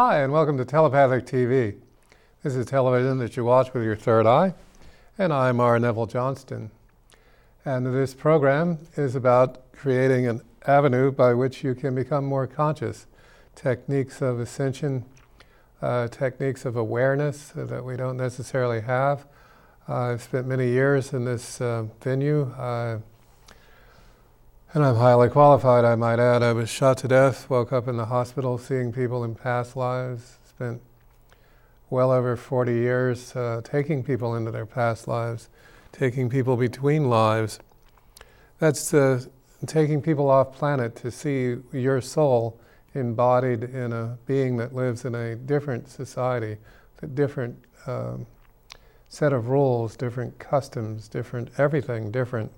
[0.00, 1.74] Hi, and welcome to Telepathic TV.
[2.44, 4.54] This is television that you watch with your third eye,
[5.18, 5.76] and I'm R.
[5.80, 6.70] Neville Johnston.
[7.64, 13.08] And this program is about creating an avenue by which you can become more conscious,
[13.56, 15.04] techniques of ascension,
[15.82, 19.26] uh, techniques of awareness that we don't necessarily have.
[19.88, 22.54] Uh, I've spent many years in this uh, venue.
[24.74, 26.42] And I'm highly qualified, I might add.
[26.42, 30.36] I was shot to death, woke up in the hospital seeing people in past lives,
[30.46, 30.82] spent
[31.88, 35.48] well over 40 years uh, taking people into their past lives,
[35.90, 37.60] taking people between lives.
[38.58, 39.24] That's uh,
[39.64, 42.60] taking people off planet to see your soul
[42.92, 46.58] embodied in a being that lives in a different society,
[47.00, 47.56] a different
[47.86, 48.26] um,
[49.08, 52.52] set of rules, different customs, different everything different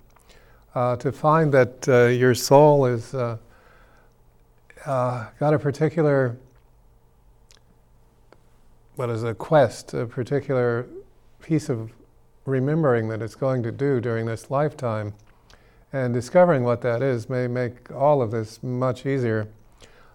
[0.75, 3.37] uh, to find that uh, your soul is uh,
[4.87, 6.37] uh, got a particular
[8.97, 10.87] what is a quest, a particular
[11.41, 11.91] piece of
[12.45, 15.15] remembering that it's going to do during this lifetime,
[15.91, 19.49] and discovering what that is may make all of this much easier.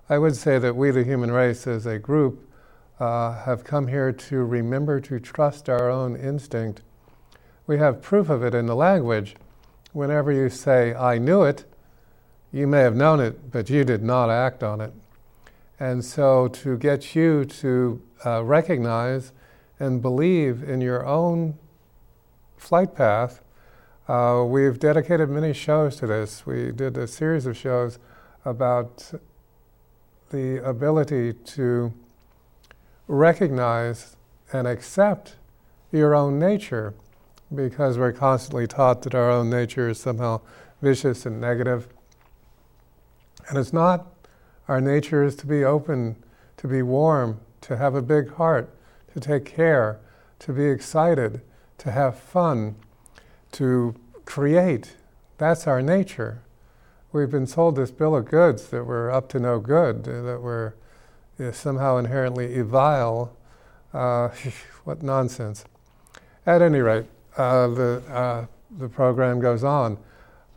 [0.07, 2.47] I would say that we, the human race, as a group,
[2.99, 6.81] uh, have come here to remember to trust our own instinct.
[7.65, 9.35] We have proof of it in the language
[9.95, 11.63] whenever you say, I knew it,
[12.51, 14.93] you may have known it, but you did not act on it.
[15.79, 19.31] And so, to get you to uh, recognize
[19.79, 21.57] and believe in your own
[22.57, 23.41] flight path,
[24.07, 26.45] uh, we've dedicated many shows to this.
[26.45, 27.97] We did a series of shows
[28.43, 29.13] about
[30.29, 31.93] the ability to
[33.07, 34.17] recognize
[34.51, 35.35] and accept
[35.91, 36.93] your own nature
[37.53, 40.41] because we're constantly taught that our own nature is somehow
[40.81, 41.87] vicious and negative.
[43.47, 44.07] And it's not.
[44.67, 46.15] Our nature is to be open,
[46.57, 48.69] to be warm, to have a big heart,
[49.13, 49.99] to take care,
[50.39, 51.41] to be excited,
[51.77, 52.75] to have fun,
[53.53, 53.95] to
[54.25, 54.95] create.
[55.37, 56.41] That's our nature.
[57.11, 60.73] We've been sold this bill of goods that we're up to no good, that we're
[61.53, 63.37] somehow inherently evil.
[63.93, 64.29] Uh,
[64.83, 65.65] what nonsense.
[66.45, 67.05] At any rate,
[67.37, 68.45] uh, the, uh,
[68.77, 69.97] the program goes on.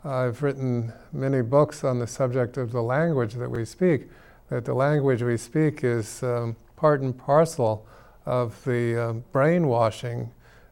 [0.04, 4.08] I've written many books on the subject of the language that we speak,
[4.48, 7.86] that the language we speak is um, part and parcel
[8.24, 10.30] of the um, brainwashing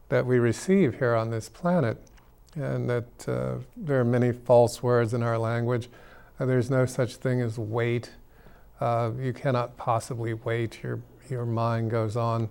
[0.09, 1.97] that we receive here on this planet,
[2.55, 5.89] and that uh, there are many false words in our language.
[6.39, 8.11] Uh, there's no such thing as wait.
[8.79, 10.81] Uh, you cannot possibly wait.
[10.81, 12.49] Your, your mind goes on.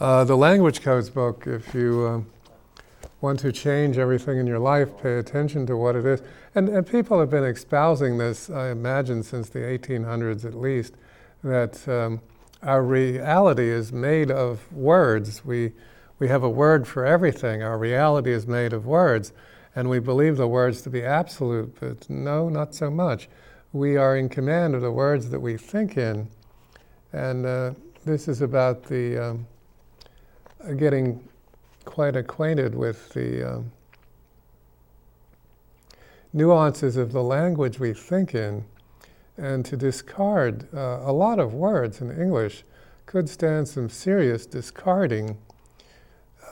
[0.00, 4.88] Uh, the Language Codes book, if you uh, want to change everything in your life,
[5.02, 6.22] pay attention to what it is.
[6.54, 10.94] And, and people have been espousing this, I imagine, since the 1800s at least,
[11.44, 12.22] that um,
[12.62, 15.44] our reality is made of words.
[15.44, 15.72] We,
[16.18, 17.62] we have a word for everything.
[17.62, 19.34] Our reality is made of words.
[19.76, 23.28] And we believe the words to be absolute, but no, not so much.
[23.74, 26.30] We are in command of the words that we think in.
[27.12, 27.72] And uh,
[28.06, 29.18] this is about the.
[29.32, 29.46] Um,
[30.76, 31.26] getting
[31.84, 33.72] quite acquainted with the um,
[36.32, 38.64] nuances of the language we think in,
[39.36, 42.64] and to discard uh, a lot of words in English
[43.06, 45.36] could stand some serious discarding.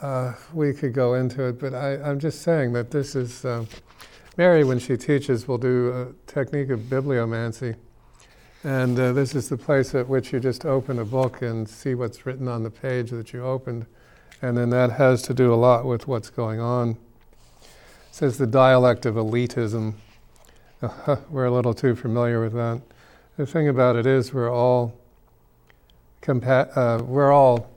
[0.01, 3.45] Uh, we could go into it, but I, am just saying that this is.
[3.45, 3.65] Uh,
[4.37, 7.75] Mary, when she teaches, will do a technique of bibliomancy.
[8.63, 11.93] And uh, this is the place at which you just open a book and see
[11.93, 13.85] what's written on the page that you opened
[14.41, 16.97] and then that has to do a lot with what's going on.
[17.61, 17.67] It
[18.11, 19.93] says the dialect of elitism.
[21.29, 22.81] we're a little too familiar with that.
[23.37, 24.97] The thing about it is, we're all
[26.21, 27.69] compa- uh, we're all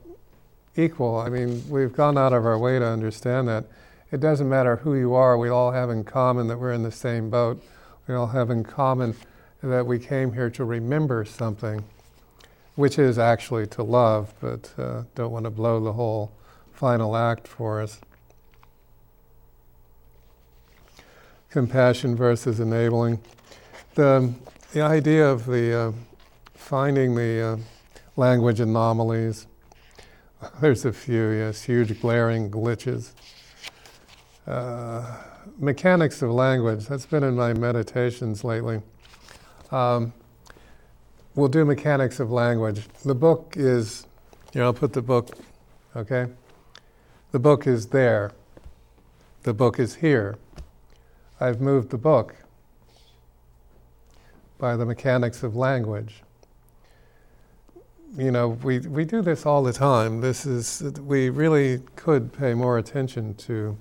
[0.76, 1.18] equal.
[1.18, 3.64] I mean, we've gone out of our way to understand that.
[4.10, 6.92] It doesn't matter who you are, we all have in common that we're in the
[6.92, 7.62] same boat.
[8.06, 9.14] We all have in common
[9.62, 11.84] that we came here to remember something,
[12.74, 16.32] which is actually to love, but uh, don't want to blow the whole
[16.82, 18.00] final act for us.
[21.48, 23.20] Compassion versus enabling.
[23.94, 24.34] The,
[24.72, 25.92] the idea of the uh,
[26.54, 27.56] finding the uh,
[28.16, 29.46] language anomalies.
[30.60, 33.12] There's a few, yes, huge glaring glitches.
[34.48, 35.18] Uh,
[35.58, 38.82] mechanics of language, that's been in my meditations lately.
[39.70, 40.12] Um,
[41.36, 42.88] we'll do mechanics of language.
[43.04, 44.04] The book is,
[44.52, 45.38] here, I'll put the book,
[45.94, 46.26] okay?
[47.32, 48.32] The book is there.
[49.44, 50.36] The book is here.
[51.40, 52.36] I've moved the book
[54.58, 56.22] by the mechanics of language.
[58.18, 60.20] you know, we, we do this all the time.
[60.20, 63.78] This is, we really could pay more attention to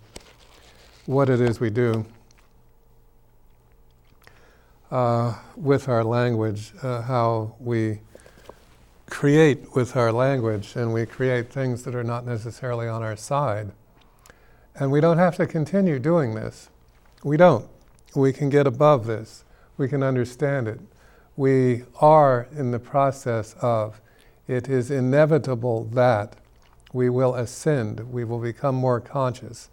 [1.06, 2.06] what it is we do
[4.92, 8.00] uh, with our language, uh, how we
[9.12, 13.72] create with our language, and we create things that are not necessarily on our side.
[14.74, 16.70] And we don't have to continue doing this.
[17.22, 17.68] We don't.
[18.16, 19.44] We can get above this.
[19.78, 20.80] We can understand it.
[21.36, 24.02] We are in the process of
[24.48, 26.38] it is inevitable that
[26.94, 29.70] we will ascend, we will become more conscious.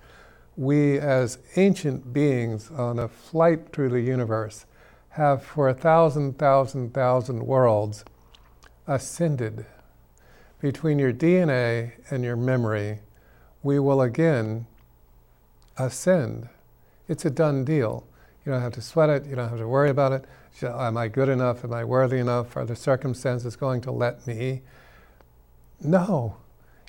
[0.56, 4.67] We, as ancient beings on a flight through the universe,
[5.11, 8.05] have for a thousand, thousand, thousand worlds
[8.88, 9.67] ascended.
[10.61, 12.99] Between your DNA and your memory,
[13.62, 14.67] we will again
[15.76, 16.49] ascend.
[17.06, 18.05] It's a done deal.
[18.44, 20.25] You don't have to sweat it, you don't have to worry about it.
[20.62, 21.64] Am I good enough?
[21.64, 22.56] Am I worthy enough?
[22.56, 24.62] Are the circumstances going to let me?
[25.81, 26.37] No.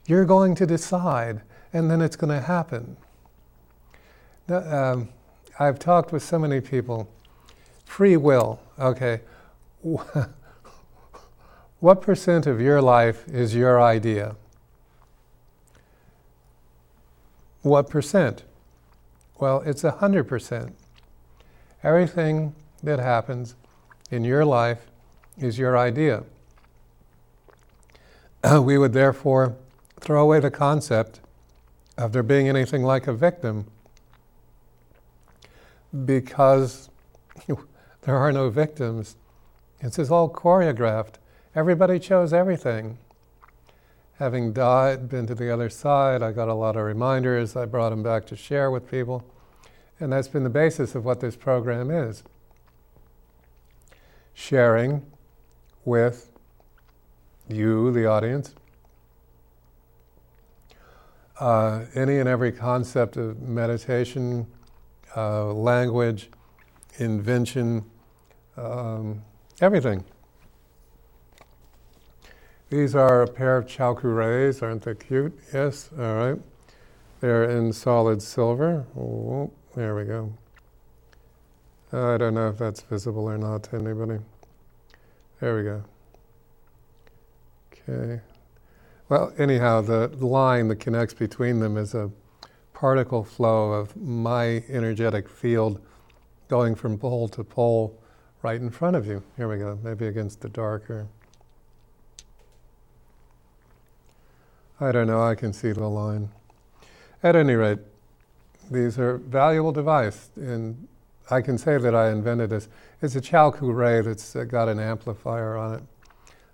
[0.07, 1.41] You're going to decide,
[1.71, 2.97] and then it's going to happen.
[4.47, 5.09] Um,
[5.59, 7.07] I've talked with so many people.
[7.85, 9.21] Free will, okay.
[11.79, 14.35] what percent of your life is your idea?
[17.61, 18.43] What percent?
[19.39, 20.75] Well, it's a hundred percent.
[21.83, 23.55] Everything that happens
[24.11, 24.87] in your life
[25.37, 26.23] is your idea.
[28.61, 29.55] we would therefore
[29.99, 31.21] throw away the concept
[31.97, 33.65] of there being anything like a victim
[36.05, 36.89] because
[38.01, 39.15] there are no victims.
[39.81, 41.15] It's all choreographed.
[41.55, 42.99] Everybody chose everything.
[44.19, 47.55] Having died, been to the other side, I got a lot of reminders.
[47.55, 49.25] I brought them back to share with people.
[49.99, 52.23] And that's been the basis of what this program is
[54.33, 55.05] sharing
[55.85, 56.31] with
[57.49, 58.53] you, the audience,
[61.39, 64.47] uh, any and every concept of meditation,
[65.15, 66.29] uh, language,
[66.99, 67.83] invention,
[68.55, 69.21] um,
[69.61, 70.03] everything.
[72.69, 75.37] These are a pair of Cho Ku Reis, aren't they cute?
[75.51, 76.39] Yes, all right.
[77.19, 78.85] They're in solid silver.
[78.95, 80.33] Oh, there we go.
[81.91, 84.19] I don't know if that's visible or not to anybody.
[85.39, 85.83] There we go.
[87.73, 88.21] Okay.
[89.09, 92.11] Well, anyhow, the line that connects between them is a
[92.73, 95.81] particle flow of my energetic field
[96.47, 97.99] going from pole to pole
[98.43, 99.23] right in front of you.
[99.37, 101.07] Here we go, maybe against the darker.
[104.81, 106.29] I don't know, I can see the line.
[107.21, 107.79] At any rate,
[108.71, 110.87] these are valuable device, and
[111.29, 112.69] I can say that I invented this.
[113.01, 115.83] It's a Cho Ku Rei that's uh, got an amplifier on it.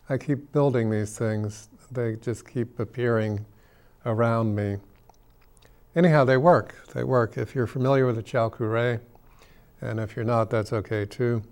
[0.09, 1.69] I keep building these things.
[1.91, 3.45] They just keep appearing
[4.07, 4.77] around me.
[5.95, 6.75] Anyhow, they work.
[6.95, 7.37] They work.
[7.37, 8.99] If you're familiar with the Cho Ku Rei,
[9.81, 11.43] and if you're not, that's okay too.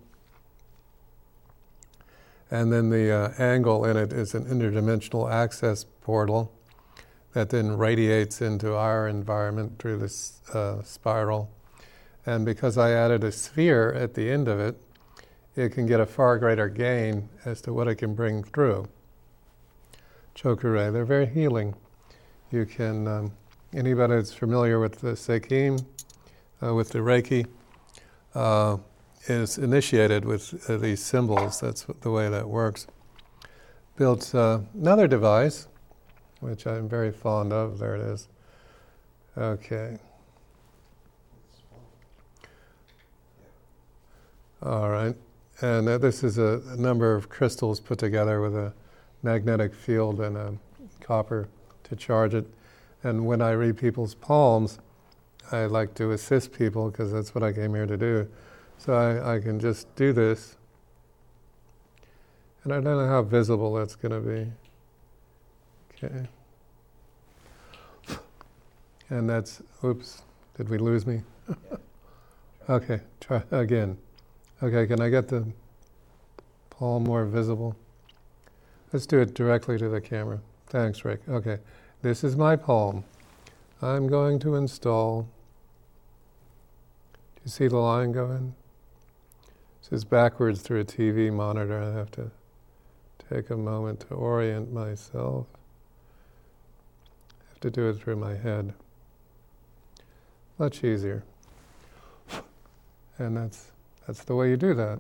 [2.50, 6.52] And then the uh, angle in it is an interdimensional access portal
[7.34, 11.52] that then radiates into our environment through this uh, spiral.
[12.26, 14.80] And because I added a sphere at the end of it,
[15.56, 18.88] it can get a far greater gain as to what it can bring through.
[20.36, 21.76] Cho Ku Rei, they're very healing.
[22.52, 23.32] You can, um,
[23.74, 25.86] anybody that's familiar with the Sekkim,
[26.64, 27.46] uh, with the Reiki,
[28.34, 28.78] uh,
[29.28, 31.60] is initiated with uh, these symbols.
[31.60, 32.88] That's the way that works.
[33.96, 35.68] Built uh, another device
[36.44, 37.80] which I'm very fond of.
[37.80, 38.28] There it is.
[39.38, 39.98] Okay.
[44.62, 45.16] All right.
[45.62, 48.74] And uh, this is a, a, number of crystals put together with a
[49.22, 50.54] magnetic field and a
[51.00, 51.48] copper
[51.86, 52.46] to charge it.
[53.04, 54.80] And when I read people's palms,
[55.52, 58.28] I like to assist people because that's what I came here to do.
[58.78, 60.58] So I, I can just do this.
[62.64, 64.52] And I don't know how visible that's going to be.
[66.04, 66.28] Okay.
[69.10, 70.24] And that's, oops,
[70.58, 71.22] did we lose me?
[72.70, 73.98] okay, try again.
[74.62, 75.46] Okay, can I get the
[76.70, 77.76] palm more visible?
[78.92, 80.40] Let's do it directly to the camera.
[80.68, 81.22] Thanks, Rick.
[81.30, 81.60] Okay,
[82.02, 83.04] this is my palm.
[83.82, 85.28] I'm going to install.
[87.14, 88.56] Do you see the line going?
[89.82, 91.82] This is backwards through a TV monitor.
[91.82, 92.32] I have to
[93.30, 95.48] take a moment to orient myself
[97.64, 98.74] to do it through my head.
[100.60, 101.24] Much easier.
[103.18, 103.72] And that's,
[104.06, 105.00] that's the way you do that.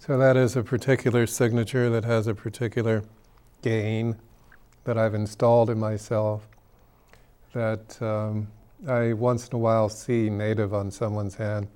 [0.00, 3.04] So that is a particular signature that has a particular
[3.62, 4.16] gain
[4.82, 6.48] that I've installed in myself
[7.52, 8.48] that um,
[8.88, 11.68] I once in a while see native on someone's hand.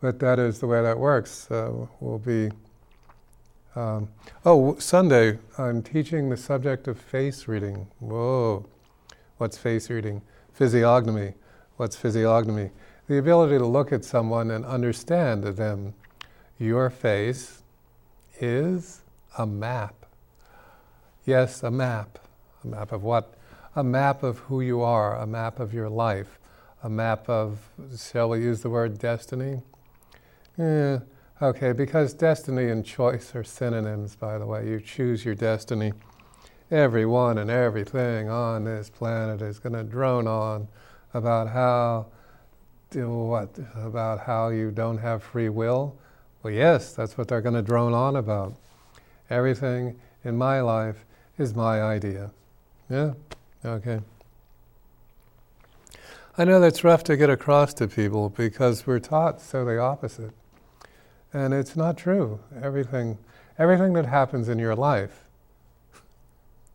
[0.00, 1.30] But that is the way that works.
[1.30, 2.50] So we'll be.
[3.76, 4.08] Um,
[4.44, 7.88] oh, Sunday, I'm teaching the subject of face reading.
[7.98, 8.66] Whoa,
[9.38, 10.22] what's face reading?
[10.52, 11.34] Physiognomy.
[11.76, 12.70] What's physiognomy?
[13.08, 15.94] The ability to look at someone and understand them.
[16.56, 17.64] Your face
[18.38, 19.02] is
[19.36, 20.06] a map.
[21.24, 22.20] Yes, a map.
[22.62, 23.34] A map of what?
[23.74, 26.38] A map of who you are, a map of your life,
[26.84, 27.58] a map of,
[27.98, 29.62] shall we use the word destiny?
[30.56, 31.00] Yeah,
[31.42, 34.68] okay, because destiny and choice are synonyms, by the way.
[34.68, 35.92] You choose your destiny.
[36.70, 40.68] Everyone and everything on this planet is going to drone on
[41.12, 42.06] about how,
[42.94, 45.96] what, about how you don't have free will.
[46.42, 48.54] Well, yes, that's what they're going to drone on about.
[49.30, 51.04] Everything in my life
[51.38, 52.30] is my idea.
[52.90, 53.14] Yeah?
[53.64, 54.00] Okay.
[56.36, 60.32] I know that's rough to get across to people because we're taught so the opposite.
[61.34, 62.38] And it's not true.
[62.62, 63.18] Everything,
[63.58, 65.24] everything that happens in your life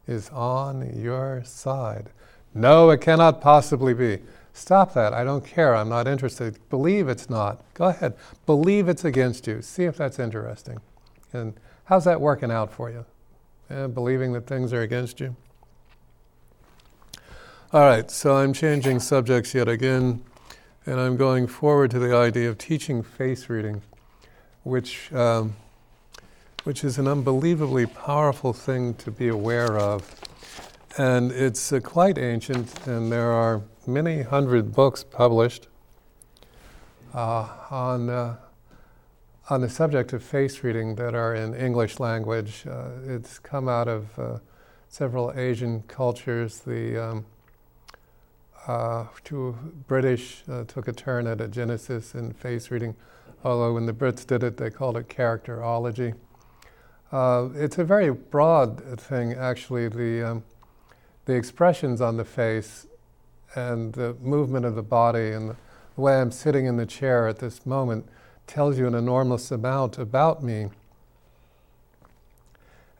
[0.05, 2.09] is on your side.
[2.53, 4.19] No, it cannot possibly be.
[4.51, 5.13] Stop that.
[5.13, 5.73] I don't care.
[5.73, 6.59] I'm not interested.
[6.69, 7.63] Believe it's not.
[7.73, 8.15] Go ahead.
[8.45, 9.61] Believe it's against you.
[9.61, 10.79] See if that's interesting.
[11.31, 11.53] And
[11.85, 13.05] how's that working out for you?
[13.69, 15.37] Yeah, believing that things are against you?
[17.71, 20.23] All right, so I'm changing subjects yet again,
[20.87, 23.83] and I'm going forward to the idea of teaching face reading
[24.63, 25.55] which, um,
[26.63, 30.15] which is an unbelievably powerful thing to be aware of.
[30.97, 35.67] And it's uh, quite ancient, and there are many hundred books published
[37.13, 38.35] uh, on, uh,
[39.49, 42.65] on the subject of face reading that are in English language.
[42.67, 44.39] Uh, it's come out of uh,
[44.89, 46.59] several Asian cultures.
[46.59, 47.25] The um,
[48.67, 52.95] uh, two British took a turn at a genesis in face reading
[53.43, 56.15] although when the Brits did it, they called it characterology.
[57.11, 59.87] Uh, it's a very broad thing, actually.
[59.87, 60.43] The, um,
[61.25, 62.85] the expressions on the face
[63.55, 65.55] and the movement of the body and the
[66.01, 68.07] way I'm sitting in the chair at this moment
[68.47, 70.69] tells you an enormous amount about me.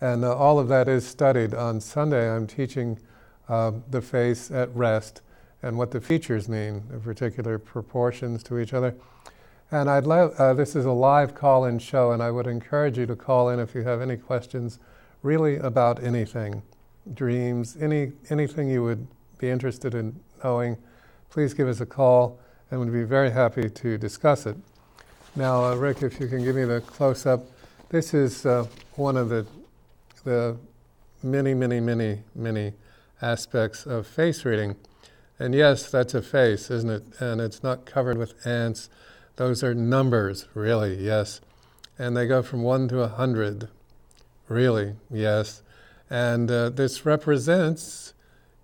[0.02, 1.54] And uh, all of that is studied.
[1.54, 3.00] On Sunday, I'm teaching
[3.48, 5.22] uh, the face at rest
[5.62, 8.96] and what the features mean, the particular proportions to each other.
[9.72, 12.98] And I'd love, uh, this is a live call in show, and I would encourage
[12.98, 14.80] you to call in if you have any questions
[15.22, 16.64] really about anything
[17.14, 19.08] dreams, any, anything you would
[19.38, 20.78] be interested in knowing.
[21.30, 22.40] Please give us a call,
[22.72, 24.58] and we'd be very happy to discuss it.
[25.36, 27.46] Now, uh, Rick, if you can give me the close up.
[27.90, 29.46] This is uh, one of the,
[30.24, 30.58] the
[31.22, 32.74] many, many, many, many
[33.22, 34.76] aspects of face reading.
[35.38, 37.04] And yes, that's a face, isn't it?
[37.20, 38.90] And it's not covered with ants
[39.40, 41.40] those are numbers, really, yes.
[41.98, 43.70] And they go from 1 to a 100,
[44.50, 45.64] really, yes.
[46.10, 48.14] And uh, this represents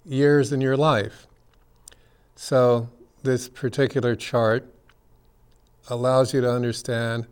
[0.03, 1.27] years in your life.
[2.36, 2.89] So,
[3.24, 4.67] this particular chart
[5.88, 7.25] allows you to understand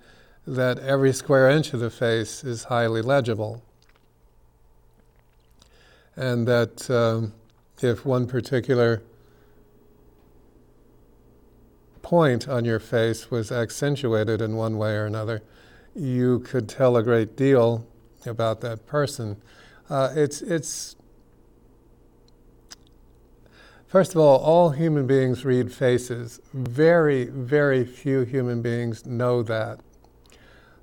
[0.48, 3.62] that every square inch of the face is highly legible.
[6.16, 7.34] And that um,
[7.82, 9.02] if one particular
[12.04, 15.42] point on your face was accentuated in one way or another,
[15.96, 17.88] you could tell a great deal
[18.28, 19.42] about that person.
[19.90, 20.96] Uh, it's, it's,
[23.88, 26.40] first of all, all human beings read faces.
[26.54, 29.80] Very, very few human beings know that.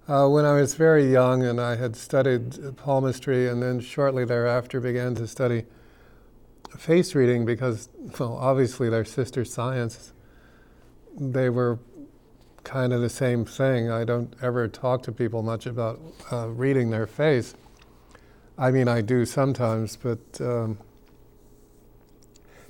[0.08, 4.80] Uh, when I was very young and I had studied palmistry and then shortly thereafter
[4.80, 5.66] began to study
[6.76, 10.12] face reading because, well, obviously they're sister science
[11.20, 11.78] they were
[12.64, 13.90] kind of the same thing.
[13.90, 16.00] I don't ever talk to people much about
[16.32, 17.54] uh, reading their face.
[18.58, 20.78] I mean, I do sometimes, but um,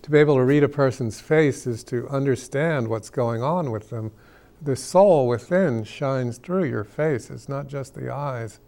[0.03, 3.91] to be able to read a person's face is to understand what's going on with
[3.91, 4.13] them.
[4.63, 8.61] The soul within shines through your face, it's not just the eyes.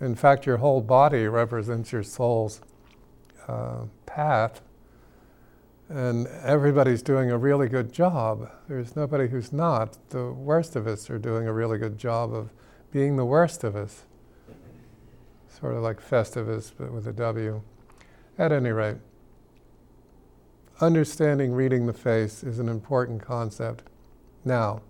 [0.00, 2.60] In fact, your whole body represents your soul's
[3.48, 4.60] uh, path
[5.88, 8.50] and everybody's doing a really good job.
[8.68, 9.98] There's nobody who's not.
[10.10, 12.50] The worst of us are doing a really good job of
[12.90, 14.04] being the worst of us.
[15.48, 17.62] Sort of like Festivus, but with a W.
[18.38, 18.96] At any rate,
[20.80, 23.84] understanding reading the face is an important concept.
[24.44, 24.82] Now,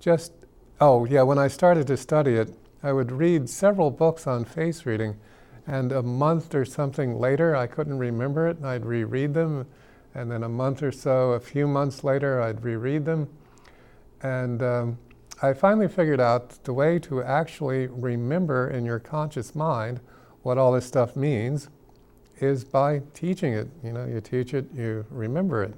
[0.00, 0.32] just,
[0.80, 2.52] oh yeah, when I started to study it,
[2.82, 5.16] I would read several books on face reading,
[5.66, 9.66] And a month or something later, I couldn't remember it, and I'd reread them.
[10.14, 13.28] And then a month or so, a few months later, I'd reread them.
[14.22, 14.98] And um,
[15.42, 20.00] I finally figured out the way to actually remember in your conscious mind
[20.42, 21.68] what all this stuff means
[22.38, 23.68] is by teaching it.
[23.82, 25.74] You know, you teach it, you remember it.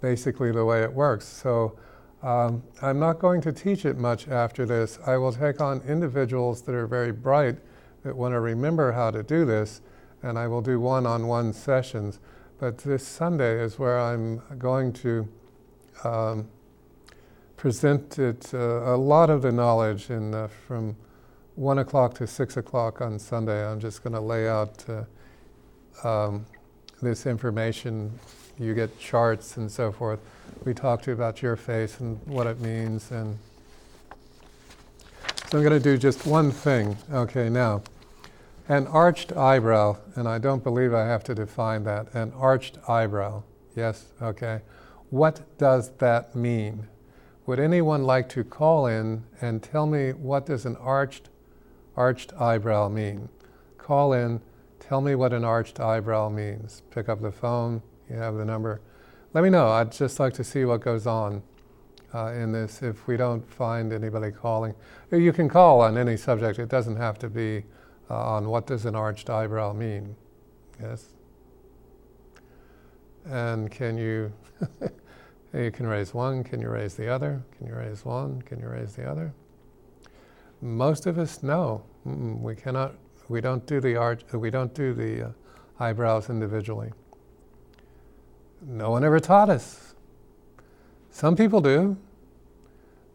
[0.00, 1.26] Basically, the way it works.
[1.26, 1.78] So,
[2.22, 4.98] um, I'm not going to teach it much after this.
[5.06, 7.56] I will take on individuals that are very bright
[8.02, 9.80] that want to remember how to do this,
[10.22, 12.18] and I will do one on one sessions.
[12.58, 15.28] But this Sunday is where I'm going to
[16.04, 16.48] um,
[17.56, 20.96] present it, uh, a lot of the knowledge in, from
[21.56, 23.66] 1 o'clock to 6 o'clock on Sunday.
[23.66, 26.46] I'm just going to lay out uh, um,
[27.00, 28.12] this information.
[28.58, 30.20] You get charts and so forth
[30.64, 33.10] we talked to you about your face and what it means.
[33.10, 33.38] And
[35.50, 36.96] so I'm going to do just one thing.
[37.12, 37.82] Okay, now,
[38.70, 42.14] an arched eyebrow, and I don't believe I have to define that.
[42.14, 43.42] An arched eyebrow.
[43.74, 44.60] Yes, okay.
[45.10, 46.86] What does that mean?
[47.46, 51.28] Would anyone like to call in and tell me what does an arched
[51.96, 53.28] arched eyebrow mean?
[53.76, 54.40] Call in,
[54.78, 56.82] tell me what an arched eyebrow means.
[56.90, 58.80] Pick up the phone, you have the number
[59.32, 59.68] let me know.
[59.68, 61.42] I'd just like to see what goes on
[62.12, 64.74] uh, in this if we don't find anybody calling.
[65.12, 67.64] You can call on any subject, it doesn't have to be
[68.10, 70.16] uh, on what does an arched eyebrow mean.
[70.82, 71.14] Yes?
[73.26, 74.32] And can you,
[75.54, 77.42] you can raise one, can you raise the other?
[77.56, 79.32] Can you raise one, can you raise the other?
[80.60, 81.82] Most of us know.
[82.04, 82.94] we cannot,
[83.28, 85.30] we don't do the arch, we don't do the uh,
[85.78, 86.90] eyebrows individually.
[88.66, 89.94] No one ever taught us.
[91.10, 91.96] Some people do,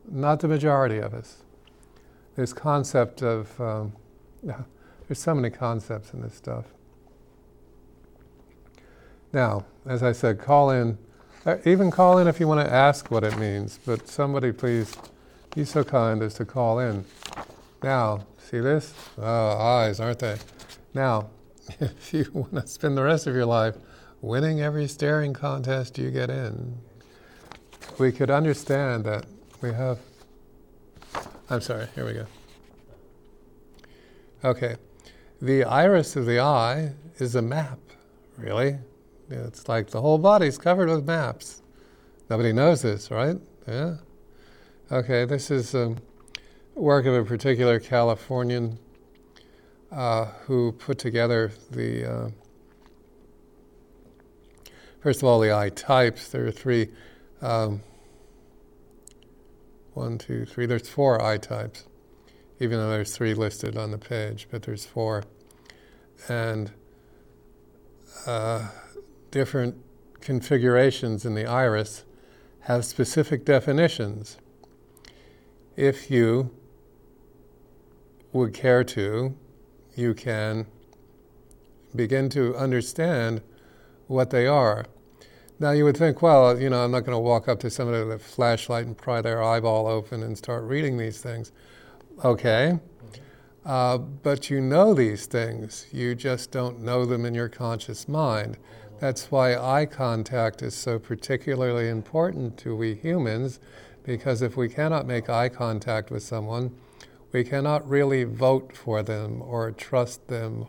[0.09, 1.43] not the majority of us.
[2.35, 3.93] This concept of, um,
[5.07, 6.65] there's so many concepts in this stuff.
[9.33, 10.97] Now, as I said, call in,
[11.45, 14.95] uh, even call in if you want to ask what it means, but somebody please
[15.53, 17.05] be so kind as to call in.
[17.83, 18.93] Now, see this?
[19.17, 20.37] Oh, eyes, aren't they?
[20.93, 21.29] Now,
[21.79, 23.75] if you want to spend the rest of your life
[24.21, 26.77] winning every staring contest you get in,
[27.99, 29.25] we could understand that
[29.61, 29.99] we have.
[31.49, 32.25] I'm sorry, here we go.
[34.43, 34.77] Okay.
[35.45, 37.77] The iris of the eye is a map,
[38.35, 38.79] really.
[39.29, 41.61] It's like the whole body's covered with maps.
[42.31, 43.37] Nobody knows this, right?
[43.67, 43.97] Yeah.
[44.91, 45.95] Okay, this is a
[46.73, 48.79] work of a particular Californian
[49.91, 52.29] uh, who put together the uh,
[55.01, 56.29] First of all, the eye types.
[56.29, 56.89] There are three.
[57.43, 57.81] Um,
[59.93, 60.65] one, two, three.
[60.65, 61.85] There's four eye types,
[62.59, 65.23] even though there's three listed on the page, but there's four.
[66.27, 66.71] And
[68.25, 68.69] uh,
[69.31, 69.75] different
[70.21, 72.03] configurations in the iris
[72.61, 74.37] have specific definitions.
[75.75, 76.51] If you
[78.33, 79.35] would care to,
[79.95, 80.65] you can
[81.95, 83.41] begin to understand
[84.07, 84.85] what they are.
[85.59, 88.03] Now you would think, well, you know, I'm not going to walk up to somebody
[88.03, 91.51] with a flashlight and pry their eyeball open and start reading these things.
[92.23, 92.79] Okay.
[93.65, 98.57] Uh, but you know these things, you just don't know them in your conscious mind.
[98.99, 103.59] That's why eye contact is so particularly important to we humans,
[104.03, 106.75] because if we cannot make eye contact with someone,
[107.31, 110.67] we cannot really vote for them or trust them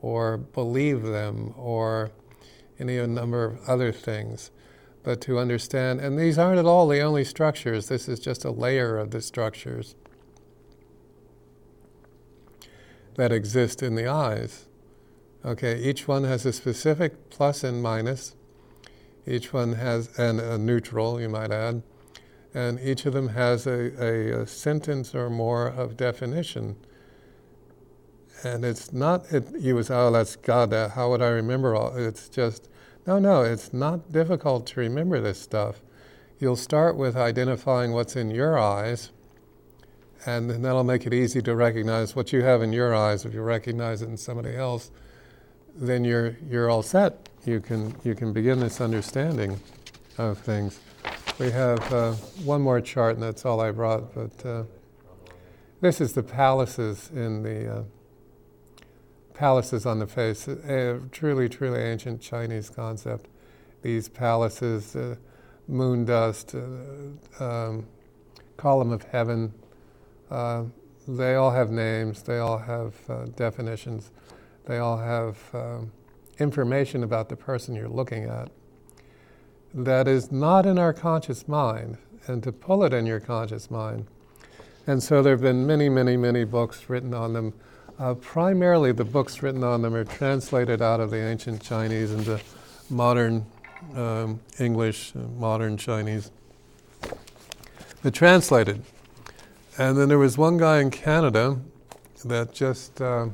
[0.00, 2.10] or believe them or
[2.80, 4.50] any number of other things.
[5.02, 8.50] But to understand, and these aren't at all the only structures, this is just a
[8.50, 9.94] layer of the structures
[13.18, 14.64] that exist in the eyes.
[15.44, 18.34] Okay, each one has a specific plus and minus.
[19.26, 21.82] Each one has, and a neutral, you might add.
[22.54, 26.76] And each of them has a, a, a sentence or more of definition
[28.44, 32.28] and it's not it, you was oh that's God how would I remember all it's
[32.28, 32.68] just
[33.06, 35.82] no no it's not difficult to remember this stuff
[36.38, 39.10] you'll start with identifying what's in your eyes
[40.28, 43.42] and that'll make it easy to recognize what you have in your eyes if you
[43.42, 44.90] recognize it in somebody else
[45.76, 49.58] then you're you're all set you can you can begin this understanding
[50.18, 50.80] of things
[51.38, 52.12] we have uh,
[52.44, 54.64] one more chart and that's all I brought but uh,
[55.80, 57.82] this is the palaces in the uh,
[59.38, 60.48] palaces on the face.
[60.48, 63.28] A truly, truly ancient Chinese concept.
[63.82, 65.14] These palaces, uh,
[65.68, 67.86] moon dust, uh, um,
[68.56, 69.54] column of heaven.
[70.30, 70.64] Uh,
[71.06, 74.10] they all have names, they all have uh, definitions,
[74.66, 75.90] they all have um,
[76.38, 78.50] information about the person you're looking at
[79.74, 84.06] that is not in our conscious mind, and to pull it in your conscious mind.
[84.86, 87.52] And so there have been many, many, many books written on them.
[87.98, 92.40] Uh, primarily, the books written on them are translated out of the ancient Chinese into
[92.88, 93.44] modern
[93.94, 96.30] um, English, uh, modern Chinese.
[98.02, 98.82] They're translated.
[99.78, 101.60] And then there was one guy in Canada
[102.24, 103.28] that just uh,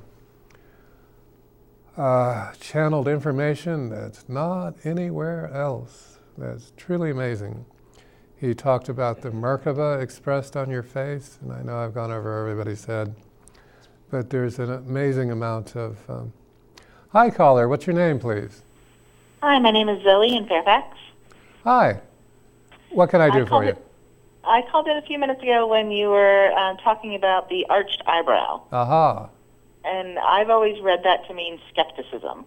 [1.97, 6.19] uh, channeled information that's not anywhere else.
[6.37, 7.65] That's truly amazing.
[8.39, 12.47] He talked about the Merkaba expressed on your face, and I know I've gone over
[12.47, 13.15] everybody's head,
[14.11, 15.99] but there's an amazing amount of.
[16.11, 16.35] Um,
[17.13, 17.69] Hi, caller.
[17.69, 18.65] What's your name, please?
[19.43, 20.99] Hi, my name is Zoe in Fairfax.
[21.63, 22.01] Hi.
[22.91, 23.71] What can I do I for you?
[23.71, 23.87] It,
[24.47, 28.03] I called in a few minutes ago when you were uh, talking about the arched
[28.07, 28.63] eyebrow.
[28.73, 29.29] Aha.
[29.85, 32.45] And I've always read that to mean skepticism.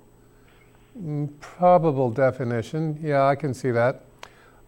[0.99, 2.99] Mm, probable definition.
[3.01, 4.03] Yeah, I can see that.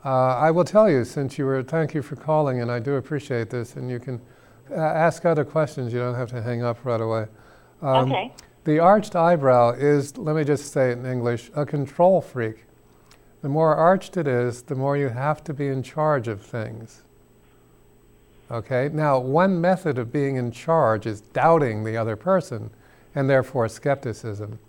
[0.05, 2.95] Uh, I will tell you, since you were, thank you for calling, and I do
[2.95, 4.21] appreciate this, and you can
[4.71, 5.91] uh, ask other questions.
[5.91, 7.27] You don't have to hang up right away.
[7.81, 8.33] Um, okay.
[8.63, 12.65] The arched eyebrow is, let me just say it in English, a control freak.
[13.41, 17.03] The more arched it is, the more you have to be in charge of things.
[18.51, 18.89] Okay?
[18.91, 22.71] Now, one method of being in charge is doubting the other person
[23.15, 24.59] and therefore skepticism.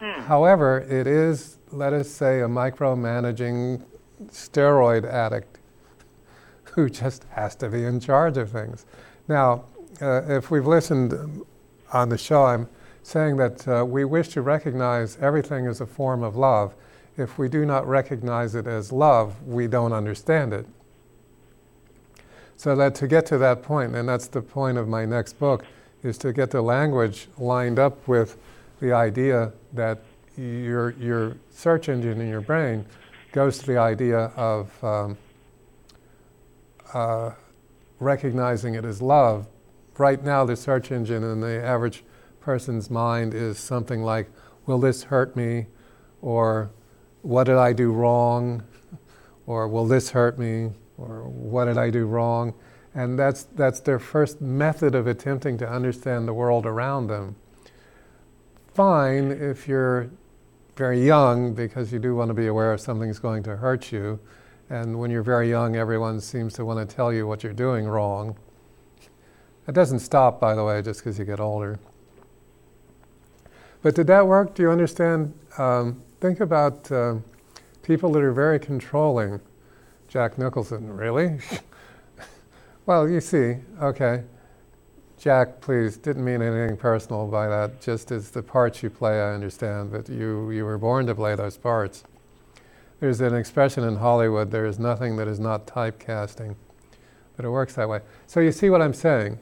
[0.00, 0.20] Hmm.
[0.22, 3.82] However, it is, let us say, a micromanaging
[4.26, 5.58] steroid addict
[6.74, 8.86] who just has to be in charge of things.
[9.26, 9.64] Now,
[10.00, 11.44] uh, if we've listened
[11.92, 12.68] on the show, I'm
[13.02, 16.74] saying that uh, we wish to recognize everything as a form of love.
[17.16, 20.66] If we do not recognize it as love, we don't understand it.
[22.58, 25.64] So that to get to that point, and that's the point of my next book,
[26.02, 28.36] is to get the language lined up with
[28.80, 30.02] the idea that
[30.36, 32.84] your your search engine in your brain
[33.30, 35.16] goes to the idea of um,
[36.92, 37.30] uh,
[38.00, 39.46] recognizing it as love.
[39.96, 42.02] Right now, the search engine in the average
[42.40, 44.28] person's mind is something like,
[44.66, 45.66] "Will this hurt me?"
[46.20, 46.70] or
[47.22, 48.64] "What did I do wrong?"
[49.46, 52.54] or "Will this hurt me?" Or what did I do wrong?
[52.94, 57.36] And that's, that's their first method of attempting to understand the world around them.
[58.74, 60.10] Fine if you're
[60.76, 64.18] very young because you do want to be aware if something's going to hurt you.
[64.70, 67.86] And when you're very young, everyone seems to want to tell you what you're doing
[67.86, 68.36] wrong.
[69.66, 71.78] It doesn't stop, by the way, just because you get older.
[73.82, 74.54] But did that work?
[74.54, 75.34] Do you understand?
[75.56, 77.16] Um, think about uh,
[77.82, 79.40] people that are very controlling.
[80.08, 81.38] Jack Nicholson, really?
[82.86, 84.24] well, you see, okay.
[85.18, 89.34] Jack, please, didn't mean anything personal by that, just as the parts you play, I
[89.34, 92.04] understand, but you, you were born to play those parts.
[93.00, 96.56] There's an expression in Hollywood there is nothing that is not typecasting,
[97.36, 98.00] but it works that way.
[98.26, 99.38] So you see what I'm saying?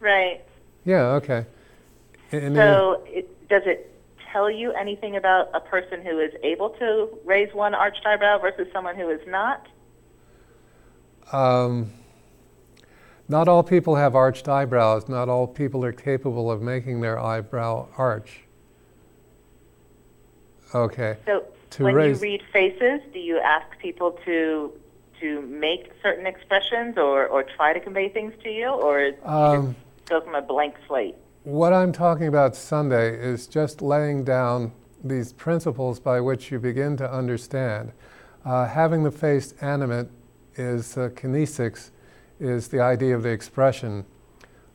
[0.00, 0.44] Right.
[0.84, 1.46] Yeah, okay.
[2.30, 3.92] And so, it, does it
[4.36, 8.68] tell you anything about a person who is able to raise one arched eyebrow versus
[8.70, 9.66] someone who is not?
[11.32, 11.90] Um,
[13.28, 15.08] not all people have arched eyebrows.
[15.08, 18.40] Not all people are capable of making their eyebrow arch.
[20.74, 21.16] Okay.
[21.24, 22.20] So to when raise...
[22.20, 24.72] you read faces, do you ask people to
[25.20, 30.20] to make certain expressions or, or try to convey things to you, or um, go
[30.20, 31.14] from a blank slate?
[31.46, 34.72] What I'm talking about Sunday is just laying down
[35.04, 37.92] these principles by which you begin to understand.
[38.44, 40.08] Uh, having the face animate
[40.56, 41.90] is uh, kinesics,
[42.40, 44.04] is the idea of the expression.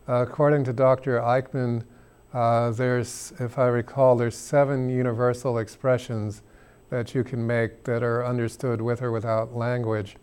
[0.07, 1.19] Uh, according to Dr.
[1.19, 1.84] Ekman,
[2.34, 6.41] uh, there's, if I recall, there's seven universal expressions
[6.89, 10.15] that you can make that are understood with or without language.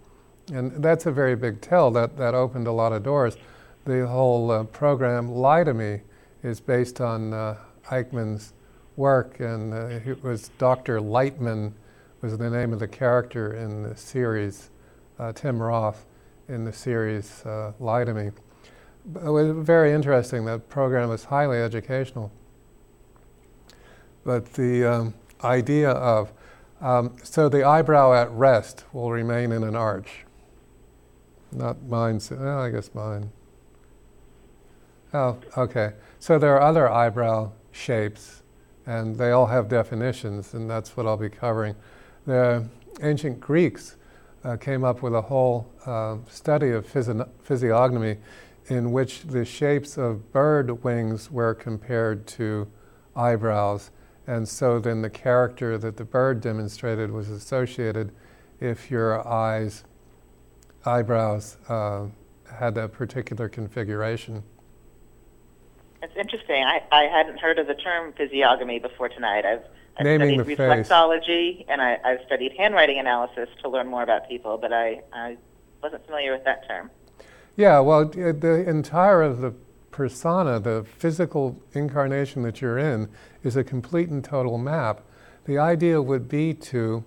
[0.51, 1.91] And that's a very big tell.
[1.91, 3.37] That, that opened a lot of doors.
[3.85, 6.01] The whole uh, program, Lie to Me,
[6.43, 8.53] is based on uh, Ekman's
[8.97, 11.01] work, and uh, it was Dr.
[11.01, 11.73] Lightman
[12.21, 14.71] was the name of the character in the series,
[15.19, 16.05] uh, Tim Roth
[16.49, 18.27] in the series uh, Lie to Me.
[18.27, 20.45] It was very interesting.
[20.45, 22.33] That program was highly educational.
[24.25, 26.33] But the um, idea of
[26.81, 30.25] um, so the eyebrow at rest will remain in an arch.
[31.51, 32.21] Not mine.
[32.31, 33.31] Well, I guess mine.
[35.13, 35.93] Oh, okay.
[36.21, 38.43] So there are other eyebrow shapes,
[38.87, 41.77] and they all have definitions, and that's what I'll be covering.
[42.27, 42.67] The
[43.03, 43.97] ancient Greeks
[44.45, 48.19] uh, came up with a whole uh, study of physi- physiognomy
[48.67, 52.69] in which the shapes of bird wings were compared to
[53.17, 53.91] eyebrows.
[54.27, 58.13] And so then the character that the bird demonstrated was associated
[58.61, 59.85] if your eyes,
[60.85, 62.07] eyebrows uh,
[62.53, 64.43] had a particular configuration.
[66.03, 66.63] It's interesting.
[66.63, 69.45] I, I hadn't heard of the term physiognomy before tonight.
[69.45, 69.65] I've,
[69.99, 74.59] I've Naming studied reflexology and I, I've studied handwriting analysis to learn more about people,
[74.59, 75.37] but I, I
[75.83, 76.91] wasn't familiar with that term.
[77.57, 79.53] Yeah, well, uh, the entire of the
[79.91, 83.09] persona, the physical incarnation that you're in,
[83.43, 85.01] is a complete and total map.
[85.47, 87.05] The idea would be to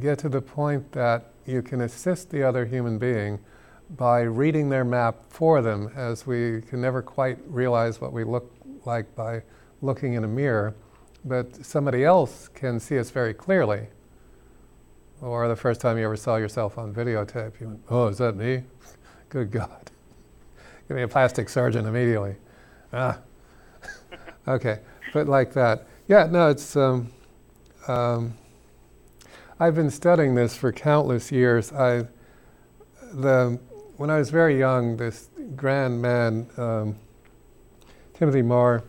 [0.00, 3.40] get to the point that you can assist the other human being
[3.96, 8.52] by reading their map for them, as we can never quite realize what we look
[8.84, 9.42] like by
[9.82, 10.74] looking in a mirror,
[11.24, 13.88] but somebody else can see us very clearly.
[15.20, 18.36] Or the first time you ever saw yourself on videotape, you went, Oh, is that
[18.36, 18.62] me?
[19.28, 19.90] Good God.
[20.88, 22.36] Give me a plastic surgeon immediately.
[22.92, 23.18] Ah.
[24.48, 24.80] okay,
[25.12, 25.86] but like that.
[26.08, 26.74] Yeah, no, it's.
[26.74, 27.12] Um,
[27.86, 28.34] um,
[29.58, 31.72] I've been studying this for countless years.
[31.72, 32.06] I,
[33.12, 33.58] the
[34.00, 36.96] when I was very young, this grand man, um,
[38.14, 38.82] Timothy Mar,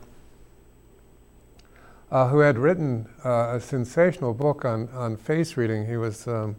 [2.10, 6.56] uh, who had written uh, a sensational book on, on face reading, he was um,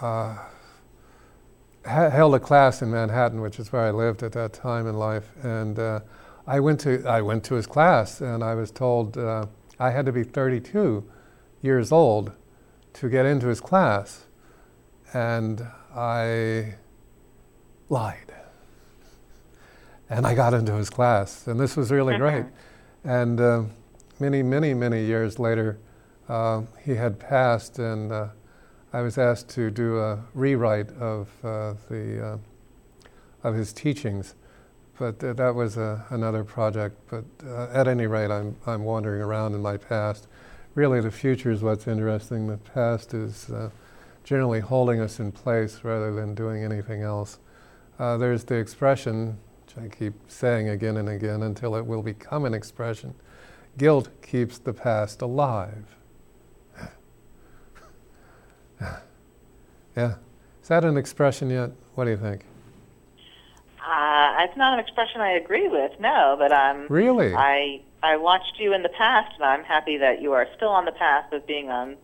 [0.00, 0.36] uh,
[1.84, 4.94] ha- held a class in Manhattan, which is where I lived at that time in
[4.94, 5.98] life, and uh,
[6.46, 9.46] I went to I went to his class, and I was told uh,
[9.80, 11.04] I had to be 32
[11.60, 12.30] years old
[12.92, 14.26] to get into his class,
[15.12, 15.66] and
[15.98, 16.76] I
[17.88, 18.32] lied.
[20.08, 22.46] And I got into his class, and this was really great.
[23.04, 23.62] And uh,
[24.18, 25.78] many, many, many years later,
[26.28, 28.26] uh, he had passed, and uh,
[28.92, 32.38] I was asked to do a rewrite of uh, the uh,
[33.44, 34.34] of his teachings.
[34.98, 36.96] But that was another project.
[37.08, 40.26] But uh, at any rate, I'm I'm wandering around in my past.
[40.74, 42.48] Really, the future is what's interesting.
[42.48, 43.48] The past is
[44.28, 47.38] generally holding us in place rather than doing anything else.
[47.98, 52.44] Uh, there's the expression, which I keep saying again and again until it will become
[52.44, 53.14] an expression
[53.78, 55.96] guilt keeps the past alive.
[59.96, 60.16] yeah.
[60.60, 61.70] Is that an expression yet?
[61.94, 62.44] What do you think?
[63.80, 66.86] Uh, it's not an expression I agree with, no, but I'm.
[66.88, 67.34] Really?
[67.34, 70.84] I, I watched you in the past, and I'm happy that you are still on
[70.84, 71.96] the path of being on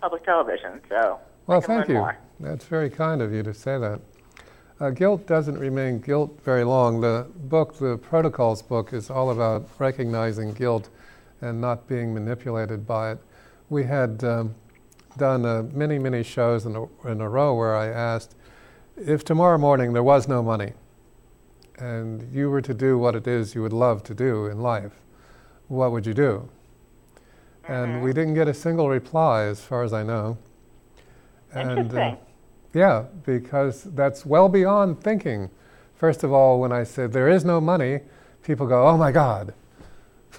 [0.00, 1.20] public television, so.
[1.46, 1.94] Well, thank you.
[1.94, 2.18] More.
[2.40, 4.00] That's very kind of you to say that.
[4.78, 7.00] Uh, guilt doesn't remain guilt very long.
[7.00, 10.90] The book, the Protocols book, is all about recognizing guilt
[11.40, 13.18] and not being manipulated by it.
[13.70, 14.54] We had um,
[15.16, 18.34] done uh, many, many shows in a, in a row where I asked
[18.96, 20.72] if tomorrow morning there was no money
[21.78, 24.92] and you were to do what it is you would love to do in life,
[25.68, 26.48] what would you do?
[27.68, 28.02] And mm-hmm.
[28.02, 30.38] we didn't get a single reply, as far as I know.
[31.52, 32.16] And, uh,
[32.74, 35.50] yeah, because that's well beyond thinking.
[35.94, 38.00] First of all, when I said there is no money,
[38.42, 39.54] people go, oh my God.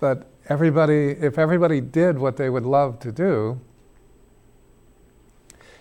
[0.00, 3.60] but everybody, if everybody did what they would love to do,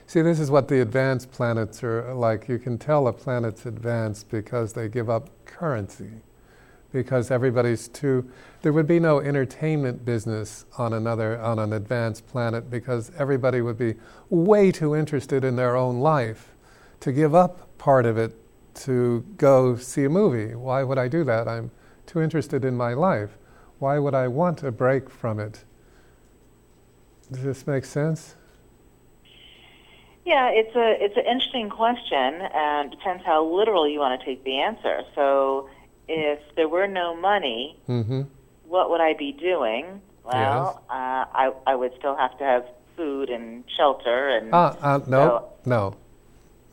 [0.05, 2.47] see, this is what the advanced planets are like.
[2.47, 6.21] You can tell a planet's advanced because they give up currency
[6.91, 8.29] because everybody's too
[8.61, 13.77] there would be no entertainment business on another on an advanced planet because everybody would
[13.77, 13.95] be
[14.29, 16.53] way too interested in their own life
[16.99, 18.35] to give up part of it
[18.73, 20.53] to go see a movie.
[20.55, 21.47] Why would i do that?
[21.47, 21.71] I'm
[22.05, 23.37] too interested in my life.
[23.79, 25.63] Why would i want a break from it?
[27.31, 28.35] Does this make sense?
[30.25, 34.43] Yeah, it's a it's an interesting question, and depends how literal you want to take
[34.43, 35.03] the answer.
[35.15, 35.69] So,
[36.07, 38.23] if there were no money, mm-hmm.
[38.67, 40.01] what would I be doing?
[40.23, 40.83] Well, yes.
[40.89, 42.65] uh, I I would still have to have
[42.95, 44.53] food and shelter and.
[44.53, 45.95] Uh, uh, no, so no,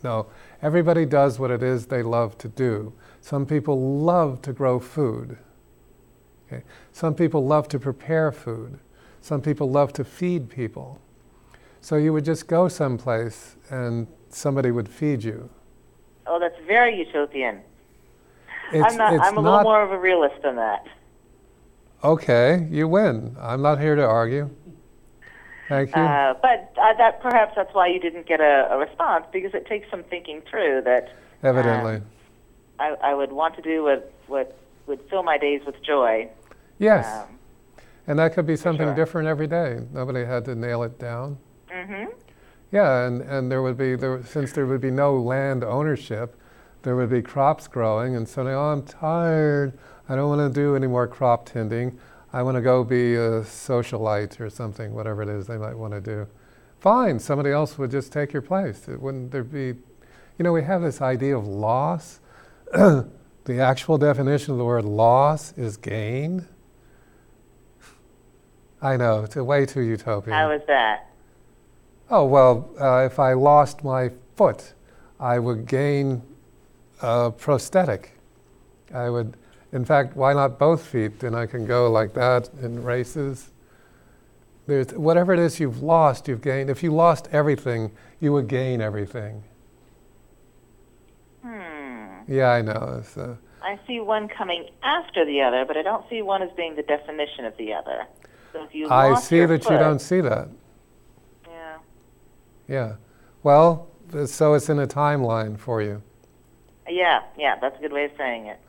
[0.02, 0.26] no.
[0.62, 2.92] Everybody does what it is they love to do.
[3.20, 5.38] Some people love to grow food.
[6.46, 6.62] Okay.
[6.92, 8.78] Some people love to prepare food.
[9.20, 11.00] Some people love to feed people.
[11.80, 15.50] So you would just go someplace and somebody would feed you.
[16.26, 17.60] Oh, that's very utopian.
[18.72, 19.12] It's, I'm not.
[19.12, 20.86] I'm a not, little more of a realist than that.
[22.02, 23.36] Okay, you win.
[23.40, 24.50] I'm not here to argue.
[25.68, 26.02] Thank you.
[26.02, 29.66] Uh, but uh, that perhaps that's why you didn't get a, a, response because it
[29.66, 30.82] takes some thinking through.
[30.84, 32.04] That evidently, um,
[32.78, 36.28] I, I, would want to do what what would fill my days with joy.
[36.78, 37.38] Yes, um,
[38.06, 38.94] and that could be something sure.
[38.94, 39.80] different every day.
[39.92, 41.38] Nobody had to nail it down.
[41.72, 42.12] Mm-hmm.
[42.70, 46.38] Yeah, and, and there would be there since there would be no land ownership,
[46.84, 49.76] there would be crops growing, and suddenly, oh, I'm tired.
[50.08, 51.98] I don't want to do any more crop tending.
[52.32, 55.94] I want to go be a socialite or something, whatever it is they might want
[55.94, 56.26] to do.
[56.80, 58.86] Fine, somebody else would just take your place.
[58.86, 62.20] It wouldn't there be, you know, we have this idea of loss.
[62.72, 63.08] the
[63.48, 66.46] actual definition of the word loss is gain.
[68.82, 70.36] I know, it's way too utopian.
[70.36, 71.10] How is that?
[72.10, 74.74] Oh, well, uh, if I lost my foot,
[75.18, 76.22] I would gain
[77.00, 78.12] a prosthetic.
[78.92, 79.36] I would,
[79.72, 81.20] in fact, why not both feet?
[81.20, 83.50] Then I can go like that in races.
[84.66, 86.70] There's, whatever it is you've lost, you've gained.
[86.70, 89.44] If you lost everything, you would gain everything.
[91.42, 92.22] Hmm.
[92.26, 93.02] Yeah, I know.
[93.16, 96.76] Uh, I see one coming after the other, but I don't see one as being
[96.76, 98.06] the definition of the other.
[98.52, 100.48] So if you I see that foot, you don't see that.
[101.46, 101.76] Yeah.
[102.68, 102.92] Yeah.
[103.42, 103.88] Well,
[104.26, 106.02] so it's in a timeline for you.
[106.88, 108.60] Yeah, yeah, that's a good way of saying it.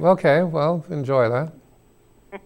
[0.00, 1.52] Okay, well, enjoy that.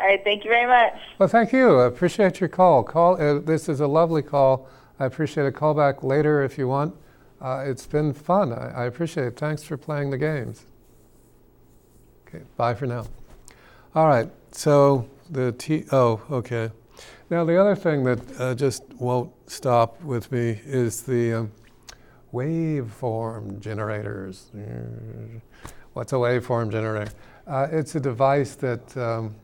[0.00, 1.00] All right, thank you very much.
[1.18, 1.80] Well, thank you.
[1.80, 2.82] I appreciate your call.
[2.82, 3.20] Call.
[3.20, 4.68] Uh, this is a lovely call.
[4.98, 6.94] I appreciate a call back later if you want.
[7.40, 8.52] Uh, it's been fun.
[8.52, 9.38] I, I, appreciate it.
[9.38, 10.66] Thanks for playing the games.
[12.26, 13.06] Okay, bye for now.
[13.94, 15.84] All right, so the T.
[15.92, 16.70] Oh, okay.
[17.30, 21.52] Now, the other thing that uh, just won't stop with me is the um,
[22.32, 24.50] waveform generators.
[25.92, 27.10] What's a waveform generator?
[27.46, 29.34] Uh, it's a device that um,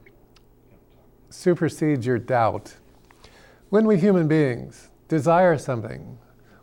[1.30, 2.76] supersedes your doubt.
[3.70, 6.18] When we human beings desire something,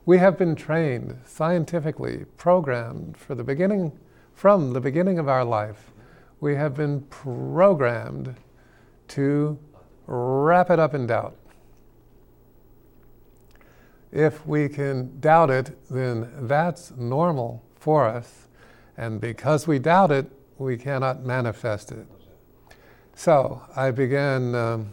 [0.05, 3.91] we have been trained scientifically, programmed for the beginning,
[4.34, 5.91] from the beginning of our life.
[6.39, 8.36] We have been programmed
[9.10, 9.60] to
[10.07, 11.36] wrap it up in doubt.
[14.12, 18.47] If we can doubt it, then that's normal for us.
[18.97, 22.06] And because we doubt it, we cannot manifest it.
[23.15, 24.89] So I began, um,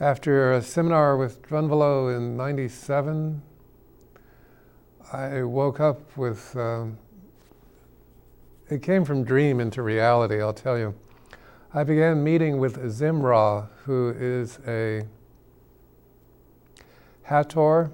[0.00, 3.42] after a seminar with Drunvalo in 97,
[5.12, 6.98] I woke up with, um,
[8.70, 10.94] it came from dream into reality, I'll tell you.
[11.74, 15.04] I began meeting with Zimra, who is a
[17.28, 17.90] Hathor,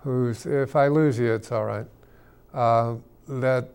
[0.00, 1.86] who's, if I lose you, it's all right.
[2.52, 2.96] Uh,
[3.26, 3.70] that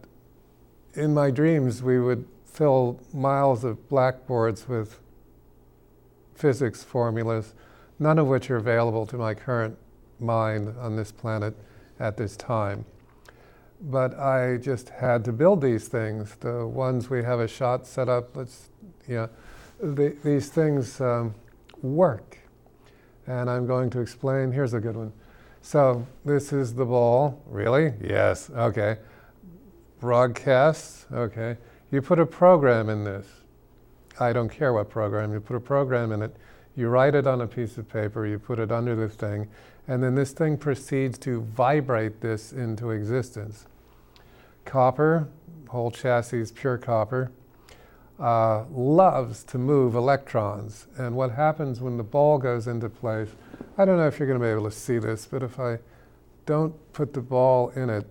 [0.94, 5.00] in my dreams we would fill miles of blackboards with
[6.36, 7.56] physics formulas,
[7.98, 9.76] none of which are available to my current
[10.20, 11.56] mind on this planet
[12.00, 12.86] at this time.
[13.82, 16.36] But I just had to build these things.
[16.36, 18.70] The ones we have a shot set up, let's,
[19.08, 19.30] you know,
[19.82, 21.34] the, these things um,
[21.82, 22.43] work.
[23.28, 24.52] And I'm going to explain.
[24.52, 25.14] Here's a good one.
[25.62, 27.42] So, this is the ball.
[27.48, 27.94] Really?
[28.04, 28.50] Yes.
[28.50, 28.98] Okay.
[30.00, 31.06] Broadcasts.
[31.12, 31.58] Okay.
[31.92, 33.28] You put a program in this.
[34.20, 35.32] I don't care what program.
[35.32, 36.36] You put a program in it.
[36.76, 38.26] You write it on a piece of paper.
[38.26, 39.48] You put it under this thing.
[39.88, 43.68] And then this thing proceeds to vibrate this into existence.
[44.66, 45.28] Copper,
[45.70, 47.32] whole chassis is pure copper
[48.24, 50.88] uh, loves to move electrons.
[50.98, 53.28] And what happens when the ball goes into place,
[53.78, 55.80] I don't know if you're going to be able to see this, but if I
[56.46, 58.08] don't put the ball in it,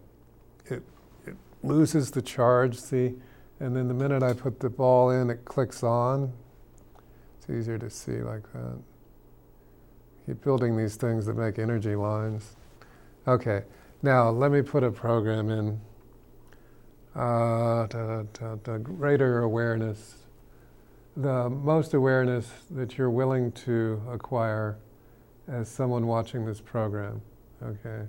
[0.66, 0.83] it,
[1.27, 3.14] it loses the charge, see?
[3.59, 6.31] And then the minute I put the ball in, it clicks on.
[7.38, 8.79] It's easier to see like that.
[10.27, 12.57] Keep building these things that make energy lines.
[13.27, 13.62] Okay,
[14.03, 15.81] now let me put a program in
[17.14, 17.87] uh,
[18.83, 20.16] greater awareness,
[21.16, 24.79] the most awareness that you're willing to acquire
[25.48, 27.21] as someone watching this program.
[27.63, 28.06] Okay.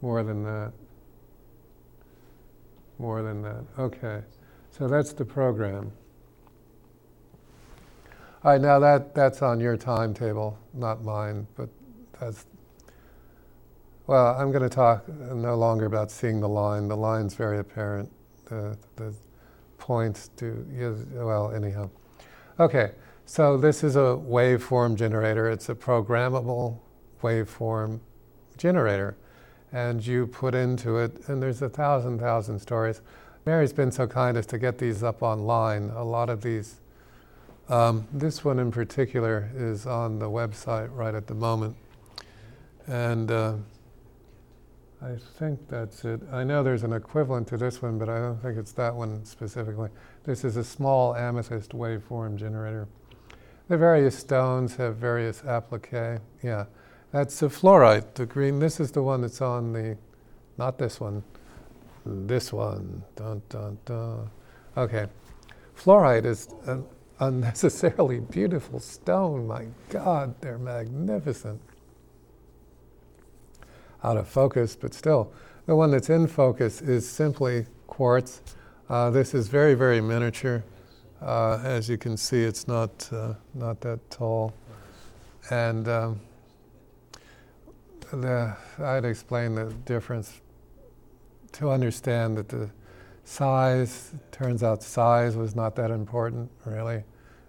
[0.00, 0.72] More than that.
[2.98, 3.64] More than that.
[3.78, 4.22] Okay.
[4.70, 5.92] So that's the program.
[8.44, 11.68] All right, now that, that's on your timetable, not mine, but
[12.20, 12.46] that's
[14.06, 16.88] well, I'm going to talk no longer about seeing the line.
[16.88, 18.10] The line's very apparent.
[18.44, 19.12] The, the
[19.78, 20.64] points to,
[21.14, 21.90] well, anyhow.
[22.60, 22.92] Okay,
[23.24, 25.50] so this is a waveform generator.
[25.50, 26.78] It's a programmable
[27.22, 28.00] waveform
[28.56, 29.16] generator.
[29.72, 33.02] And you put into it, and there's a thousand, thousand stories.
[33.44, 35.90] Mary's been so kind as to get these up online.
[35.90, 36.80] A lot of these,
[37.68, 41.76] um, this one in particular, is on the website right at the moment.
[42.86, 43.54] And uh,
[45.02, 46.20] I think that's it.
[46.32, 49.24] I know there's an equivalent to this one, but I don't think it's that one
[49.24, 49.90] specifically.
[50.24, 52.88] This is a small amethyst waveform generator.
[53.68, 56.20] The various stones have various applique.
[56.42, 56.66] Yeah,
[57.12, 58.58] that's the fluorite, the green.
[58.58, 59.98] This is the one that's on the
[60.56, 61.22] not this one,
[62.06, 63.02] this one.
[63.16, 64.30] Dun, dun, dun.
[64.76, 65.06] Okay.
[65.76, 66.84] Fluorite is an
[67.20, 69.46] unnecessarily beautiful stone.
[69.46, 71.60] My God, they're magnificent.
[74.06, 75.32] Out of focus, but still.
[75.66, 78.40] The one that's in focus is simply quartz.
[78.88, 80.62] Uh, this is very, very miniature.
[81.20, 84.54] Uh, as you can see, it's not, uh, not that tall.
[85.50, 86.20] And um,
[88.12, 90.40] the, I'd explain the difference
[91.52, 92.70] to understand that the
[93.24, 97.02] size, turns out size was not that important, really.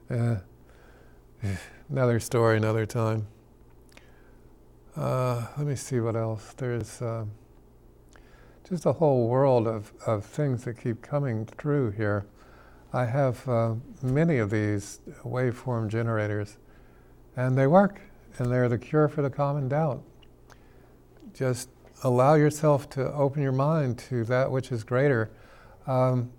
[0.10, 0.38] Uh,
[1.89, 3.28] another story, another time.
[4.98, 6.56] Uh, let me see what else.
[6.58, 7.26] There's uh,
[8.68, 12.26] just a whole world of, of things that keep coming through here.
[12.93, 16.58] I have uh, many of these waveform generators,
[17.36, 18.02] and they work,
[18.39, 20.02] and they're the cure for the common doubt.
[21.32, 21.70] Just
[22.04, 25.30] allow yourself to open your mind to that which is greater.
[25.86, 26.32] Um,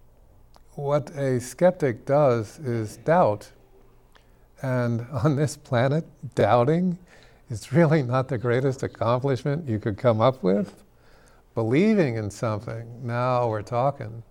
[0.74, 3.52] what a skeptic does is doubt.
[4.60, 6.98] And on this planet, doubting
[7.50, 10.84] is really not the greatest accomplishment you could come up with.
[11.54, 14.22] Believing in something, now we're talking.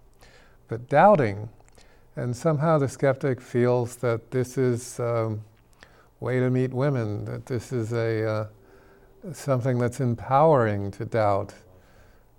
[0.67, 1.49] But doubting,
[2.15, 5.37] and somehow the skeptic feels that this is a
[6.19, 8.47] way to meet women, that this is a uh,
[9.33, 11.53] something that's empowering to doubt.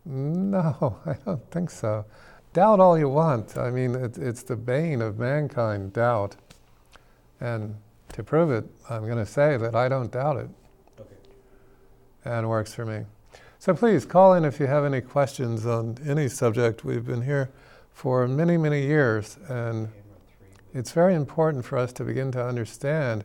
[0.05, 2.05] No, I don't think so.
[2.53, 3.59] Doubt all you want.
[3.59, 6.37] I mean, it, it's the bane of mankind, doubt.
[7.41, 7.76] And
[8.14, 10.49] to prove it, I'm going to say that I don't doubt it.
[12.29, 13.07] And works for me.
[13.59, 16.85] So please call in if you have any questions on any subject.
[16.85, 17.49] We've been here
[17.91, 19.89] for many, many years, and
[20.74, 23.24] it's very important for us to begin to understand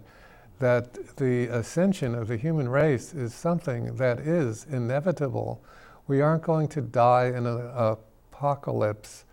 [0.59, 5.61] that the ascension of the human race is something that is inevitable.
[6.07, 9.25] We aren't going to die in an apocalypse,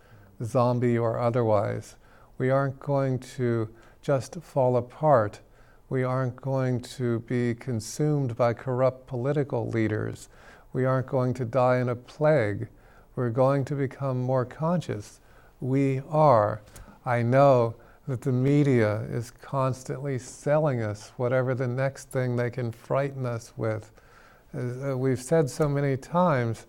[0.43, 1.95] zombie or otherwise.
[2.37, 3.69] We aren't going to
[4.01, 5.39] just fall apart.
[5.91, 10.29] We aren't going to be consumed by corrupt political leaders.
[10.71, 12.69] We aren't going to die in a plague.
[13.17, 15.19] We're going to become more conscious.
[15.59, 16.61] We are.
[17.05, 17.75] I know
[18.07, 23.51] that the media is constantly selling us whatever the next thing they can frighten us
[23.57, 23.91] with.
[24.53, 26.67] As, uh, we've said so many times,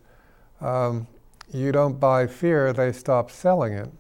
[0.61, 1.07] um,
[1.53, 3.91] you don't buy fear, they stop selling it.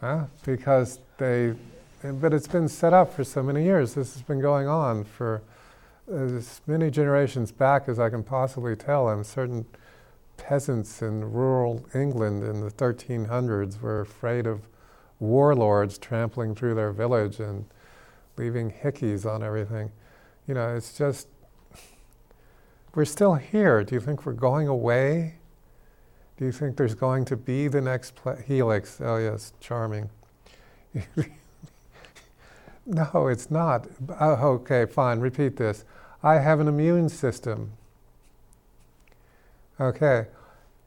[0.00, 0.26] Huh?
[0.44, 1.54] Because they,
[2.02, 3.94] but it's been set up for so many years.
[3.94, 5.42] This has been going on for
[6.10, 9.08] uh, as many generations back as I can possibly tell.
[9.08, 9.66] I'm certain
[10.36, 14.62] peasants in rural England in the 1300s were afraid of
[15.20, 17.66] warlords trampling through their village and
[18.36, 19.92] leaving hickeys on everything.
[20.48, 21.28] You know, it's just,
[22.96, 23.84] we're still here.
[23.84, 25.36] Do you think we're going away?
[26.36, 29.00] Do you think there's going to be the next helix?
[29.00, 30.10] Oh, yes, charming.
[32.86, 33.86] no, it's not.
[34.20, 35.84] Oh, okay, fine, repeat this.
[36.22, 37.72] I have an immune system.
[39.80, 40.26] Okay,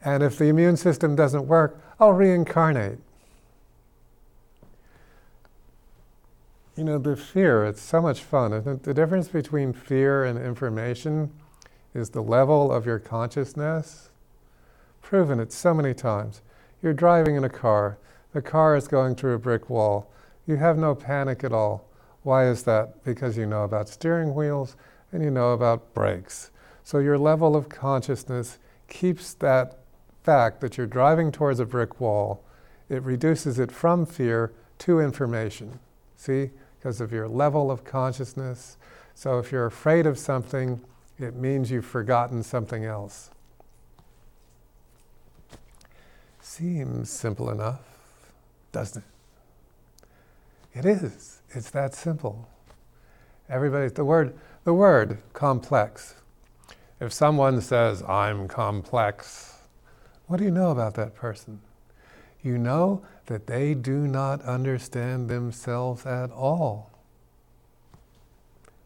[0.03, 2.99] and if the immune system doesn't work, I'll reincarnate.
[6.75, 8.79] you know, the fear, it's so much fun.
[8.83, 11.31] The difference between fear and information
[11.93, 14.09] is the level of your consciousness.
[15.01, 16.41] Proven it so many times.
[16.81, 17.97] You're driving in a car,
[18.33, 20.11] the car is going through a brick wall.
[20.47, 21.89] You have no panic at all.
[22.23, 23.03] Why is that?
[23.03, 24.75] Because you know about steering wheels
[25.11, 26.51] and you know about brakes.
[26.83, 29.79] So your level of consciousness keeps that
[30.23, 32.43] fact that you're driving towards a brick wall,
[32.89, 35.79] it reduces it from fear to information.
[36.15, 36.51] See?
[36.85, 38.77] because of your level of consciousness.
[39.15, 40.79] So if you're afraid of something,
[41.17, 43.31] it means you've forgotten something else.
[46.39, 47.81] Seems simple enough,
[48.71, 49.14] doesn't it?
[50.75, 51.41] It is.
[51.51, 52.49] It's that simple.
[53.49, 56.15] Everybody, the word, the word complex.
[56.99, 59.59] If someone says, I'm complex,
[60.27, 61.61] what do you know about that person?
[62.43, 66.91] You know that they do not understand themselves at all.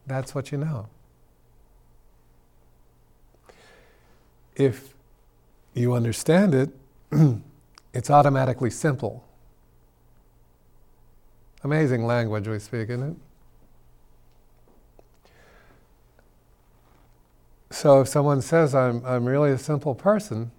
[0.05, 0.87] That's what you know.
[4.55, 4.93] If
[5.73, 6.69] you understand it,
[7.93, 9.23] it's automatically simple.
[11.63, 13.15] Amazing language we speak, isn't it?
[17.71, 20.51] So if someone says, I'm, I'm really a simple person,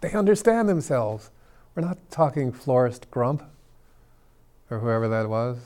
[0.00, 1.30] they understand themselves.
[1.74, 3.42] We're not talking Forrest Gump
[4.70, 5.58] or whoever that was.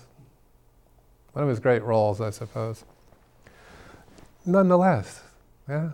[1.32, 2.84] One of his great roles, I suppose.
[4.44, 5.22] Nonetheless,
[5.68, 5.90] yeah,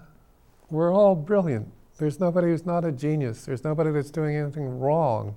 [0.70, 1.70] we're all brilliant.
[1.98, 3.44] There's nobody who's not a genius.
[3.44, 5.36] There's nobody that's doing anything wrong.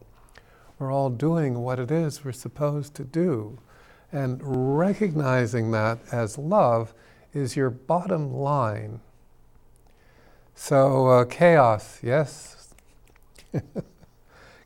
[0.81, 3.59] We're all doing what it is we're supposed to do.
[4.11, 6.95] And recognizing that as love
[7.33, 8.99] is your bottom line.
[10.55, 12.73] So, uh, chaos, yes?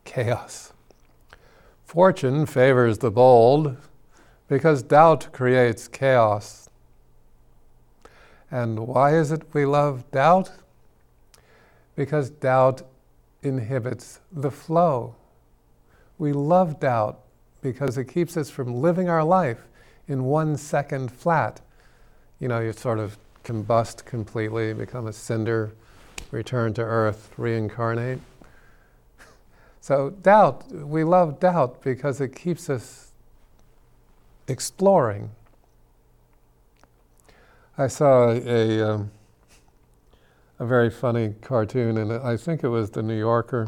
[0.06, 0.72] chaos.
[1.84, 3.76] Fortune favors the bold
[4.48, 6.70] because doubt creates chaos.
[8.50, 10.50] And why is it we love doubt?
[11.94, 12.84] Because doubt
[13.44, 15.16] inhibits the flow.
[16.18, 17.20] We love doubt
[17.62, 19.68] because it keeps us from living our life
[20.08, 21.62] in one second flat.
[22.40, 25.72] You know, you sort of combust completely, become a cinder,
[26.32, 28.20] return to earth, reincarnate.
[29.82, 33.12] So, doubt, we love doubt because it keeps us
[34.48, 35.32] exploring.
[37.78, 39.12] I saw a, um,
[40.60, 43.68] a very funny cartoon, and I think it was the New Yorker,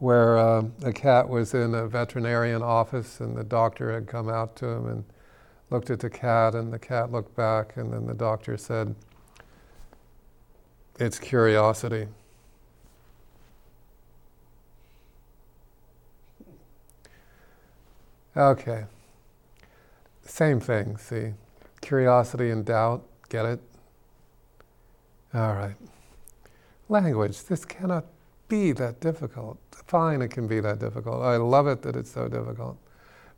[0.00, 4.56] where uh, a cat was in a veterinarian office, and the doctor had come out
[4.56, 5.04] to him and
[5.68, 8.94] looked at the cat, and the cat looked back, and then the doctor said,
[10.98, 12.08] It's curiosity.
[18.34, 18.84] Okay.
[20.24, 21.34] Same thing, see.
[21.82, 23.60] Curiosity and doubt, get it?
[25.34, 25.76] All right.
[26.88, 28.06] Language, this cannot
[28.50, 29.58] be that difficult.
[29.86, 31.22] Fine, it can be that difficult.
[31.22, 32.76] I love it that it's so difficult.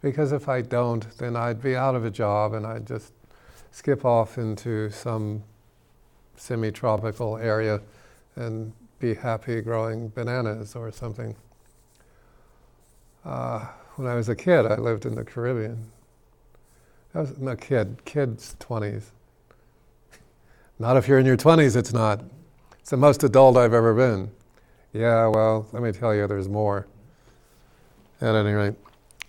[0.00, 3.12] Because if I don't, then I'd be out of a job and I'd just
[3.70, 5.44] skip off into some
[6.36, 7.80] semi tropical area
[8.34, 11.36] and be happy growing bananas or something.
[13.24, 15.92] Uh, when I was a kid, I lived in the Caribbean.
[17.14, 19.04] I was a kid, kids 20s.
[20.78, 22.24] Not if you're in your 20s, it's not.
[22.80, 24.30] It's the most adult I've ever been.
[24.92, 26.86] Yeah, well, let me tell you, there's more.
[28.20, 28.74] At any rate.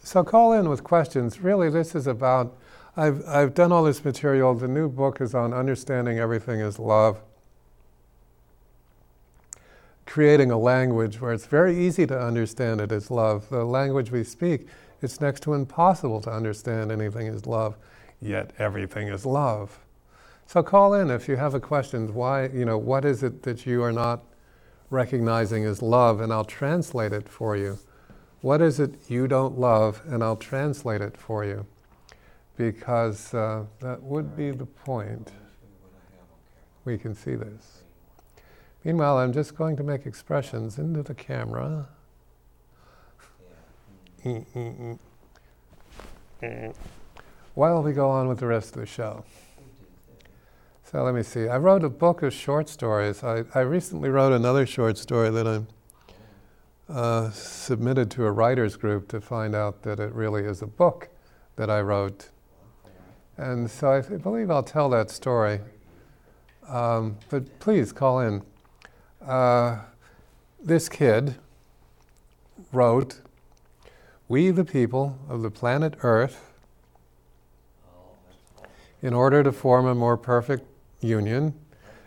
[0.03, 1.39] So call in with questions.
[1.39, 2.55] Really, this is about.
[2.95, 4.53] I've, I've done all this material.
[4.53, 7.20] The new book is on understanding everything is love
[10.05, 13.49] creating a language where it's very easy to understand it as love.
[13.49, 14.68] The language we speak,
[15.01, 17.76] it's next to impossible to understand anything as love,
[18.22, 19.80] yet everything is love.
[20.45, 22.14] So call in if you have a question.
[22.14, 24.24] Why, you know, what is it that you are not
[24.94, 26.22] recognizing as love?
[26.22, 27.80] And I'll translate it for you.
[28.41, 30.02] What is it you don't love?
[30.06, 31.66] And I'll translate it for you.
[32.56, 35.32] Because uh, that would be the point.
[36.86, 37.84] We can see this.
[38.84, 41.88] Meanwhile, I'm just going to make expressions into the camera.
[47.54, 49.24] While we go on with the rest of the show.
[50.94, 51.48] So let me see.
[51.48, 53.24] I wrote a book of short stories.
[53.24, 59.08] I, I recently wrote another short story that I uh, submitted to a writers group
[59.08, 61.10] to find out that it really is a book
[61.56, 62.30] that I wrote.
[63.38, 65.62] And so I believe I'll tell that story.
[66.68, 68.44] Um, but please call in
[69.26, 69.80] uh,
[70.64, 71.38] this kid
[72.72, 73.20] wrote,
[74.28, 76.54] We, the people of the planet Earth,
[79.02, 80.68] in order to form a more perfect
[81.04, 81.54] union,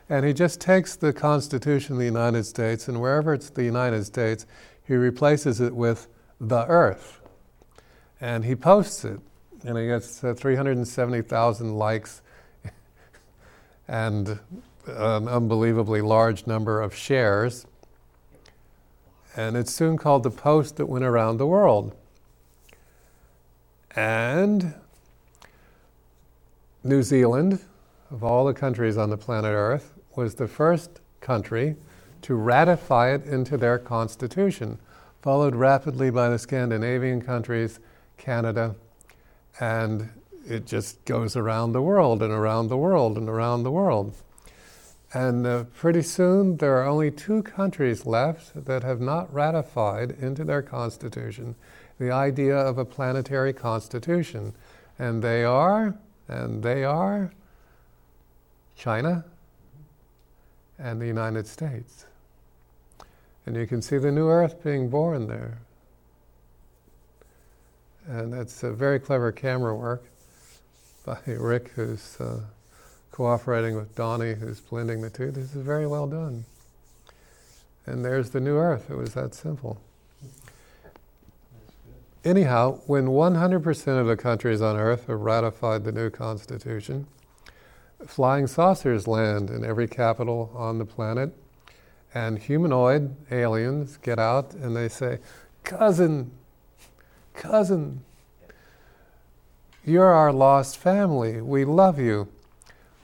[0.09, 4.05] and he just takes the Constitution of the United States, and wherever it's the United
[4.05, 4.47] States,
[4.84, 6.09] he replaces it with
[6.40, 7.20] the Earth.
[8.20, 9.20] And he posts it,
[9.64, 12.22] and he gets uh, 370,000 likes
[13.88, 14.38] and
[14.86, 17.66] an unbelievably large number of shares.
[19.36, 21.94] And it's soon called the post that went around the world.
[23.94, 24.74] And
[26.84, 27.61] New Zealand,
[28.11, 31.76] of all the countries on the planet Earth, was the first country
[32.22, 34.78] to ratify it into their constitution,
[35.22, 37.78] followed rapidly by the Scandinavian countries,
[38.16, 38.74] Canada,
[39.61, 40.09] and
[40.48, 44.14] it just goes around the world and around the world and around the world.
[45.12, 50.44] And uh, pretty soon, there are only two countries left that have not ratified into
[50.44, 51.54] their constitution
[51.98, 54.54] the idea of a planetary constitution.
[54.98, 55.96] And they are,
[56.28, 57.32] and they are
[58.76, 59.24] China
[60.78, 62.06] and the United States.
[63.46, 65.58] And you can see the new Earth being born there.
[68.06, 70.04] And that's a very clever camera work
[71.04, 72.20] by Rick, who's.
[72.20, 72.40] Uh,
[73.16, 75.30] cooperating with Donnie, who's blending the two.
[75.30, 76.44] This is very well done.
[77.86, 78.90] And there's the new earth.
[78.90, 79.80] It was that simple.
[82.26, 87.06] Anyhow, when 100% of the countries on earth have ratified the new constitution,
[88.05, 91.32] flying saucers land in every capital on the planet,
[92.14, 95.18] and humanoid aliens get out and they say,
[95.64, 96.30] Cousin,
[97.34, 98.03] cousin,
[99.84, 101.40] you're our lost family.
[101.40, 102.28] We love you.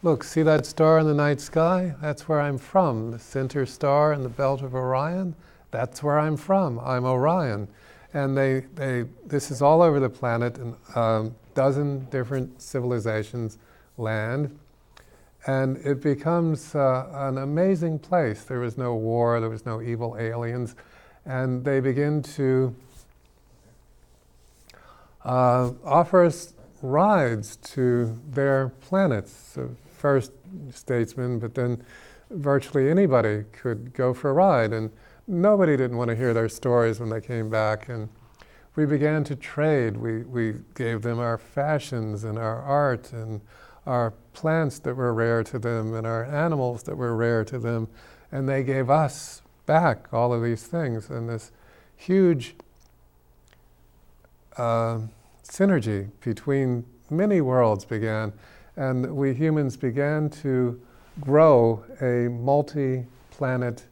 [0.03, 1.95] Look, see that star in the night sky?
[2.01, 3.12] That's where I'm from.
[3.12, 5.36] The center star in the belt of Orion?
[5.70, 6.80] That's where I'm from.
[6.80, 7.68] I'm Orion.
[8.12, 13.59] And they, they, this is all over the planet, and a um, dozen different civilizations
[13.97, 14.59] land.
[15.47, 18.45] And it becomes uh, an amazing place.
[18.45, 20.76] There was no war, there was no evil aliens.
[21.24, 22.74] And they begin to
[25.24, 29.53] uh, offer us rides to their planets.
[29.55, 30.32] So first
[30.70, 31.84] statesmen, but then
[32.30, 34.72] virtually anybody could go for a ride.
[34.72, 34.90] And
[35.26, 37.88] nobody didn't want to hear their stories when they came back.
[37.88, 38.09] And
[38.76, 39.97] we began to trade.
[39.97, 43.40] We, we gave them our fashions and our art and
[43.86, 47.89] our plants that were rare to them and our animals that were rare to them.
[48.30, 51.11] And they gave us back all of these things.
[51.11, 51.53] And this
[51.97, 52.55] huge
[54.57, 55.01] uh,
[55.45, 58.33] synergy between many worlds began.
[58.76, 60.80] And we humans began to
[61.20, 63.85] grow a multi planet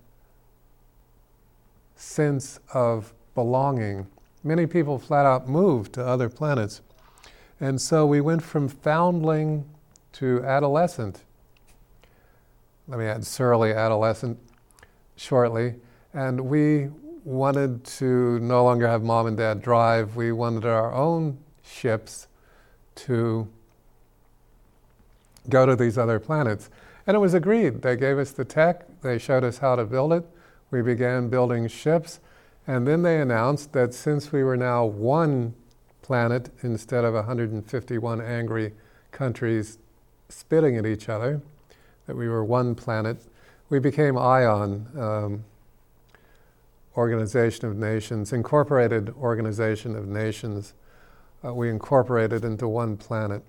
[1.97, 4.07] sense of belonging.
[4.43, 6.81] Many people flat out moved to other planets.
[7.61, 9.67] And so we went from foundling
[10.15, 11.23] to adolescent.
[12.89, 14.39] Let me add surly adolescent
[15.17, 15.77] shortly.
[16.13, 16.89] And we
[17.25, 20.17] wanted to no longer have mom and dad drive.
[20.17, 22.27] We wanted our own ships
[22.97, 23.49] to
[25.49, 26.71] go to these other planets.
[27.07, 27.83] And it was agreed.
[27.83, 30.25] They gave us the tech, they showed us how to build it.
[30.71, 32.21] We began building ships.
[32.67, 35.55] And then they announced that since we were now one
[36.03, 38.73] planet instead of 151 angry
[39.11, 39.79] countries
[40.31, 41.41] spitting at each other,
[42.07, 43.19] that we were one planet,
[43.69, 45.45] we became ION, um,
[46.97, 50.75] Organization of Nations, Incorporated Organization of Nations.
[51.45, 53.43] Uh, we incorporated into one planet.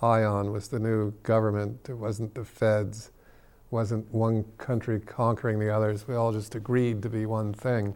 [0.00, 1.88] ION was the new government.
[1.88, 3.08] It wasn't the feds.
[3.08, 6.08] It wasn't one country conquering the others.
[6.08, 7.94] We all just agreed to be one thing.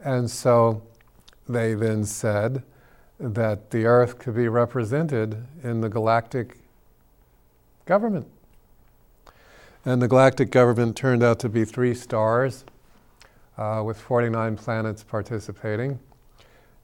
[0.00, 0.82] And so
[1.48, 2.62] they then said
[3.18, 6.57] that the Earth could be represented in the galactic
[7.88, 8.28] government.
[9.86, 12.66] And the galactic government turned out to be three stars
[13.56, 15.98] uh, with 49 planets participating.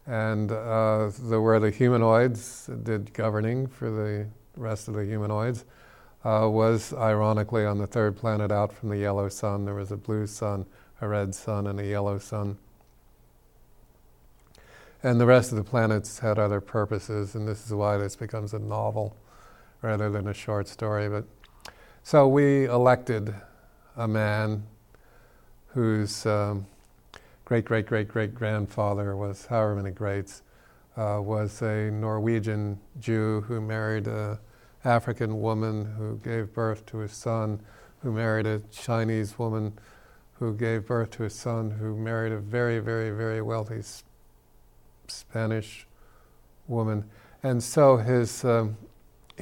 [0.07, 4.27] And uh, the, where the humanoids did governing for the
[4.57, 5.67] rest of the humanoids
[6.25, 9.67] uh, was ironically on the third planet out from the yellow sun.
[9.67, 10.65] There was a blue sun,
[11.03, 12.57] a red sun, and a yellow sun.
[15.03, 18.55] And the rest of the planets had other purposes, and this is why this becomes
[18.55, 19.15] a novel
[19.85, 21.09] rather than a short story.
[21.11, 21.25] But
[22.03, 23.35] so we elected
[23.97, 24.65] a man
[25.69, 26.67] whose um,
[27.45, 30.43] great great great great grandfather was however many greats
[30.97, 34.41] uh, was a Norwegian Jew who married a
[34.85, 37.61] African woman who gave birth to a son,
[38.03, 39.73] who married a Chinese woman
[40.39, 43.83] who gave birth to a son who married a very very very wealthy
[45.09, 45.87] Spanish
[46.69, 47.05] woman,
[47.43, 48.79] and so his um,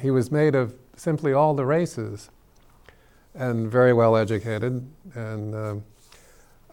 [0.01, 2.29] he was made of simply all the races,
[3.33, 5.55] and very well educated and.
[5.55, 5.75] Uh,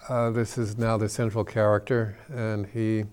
[0.08, 3.04] uh, this is now the central character, and he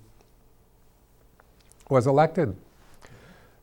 [1.89, 2.55] was elected.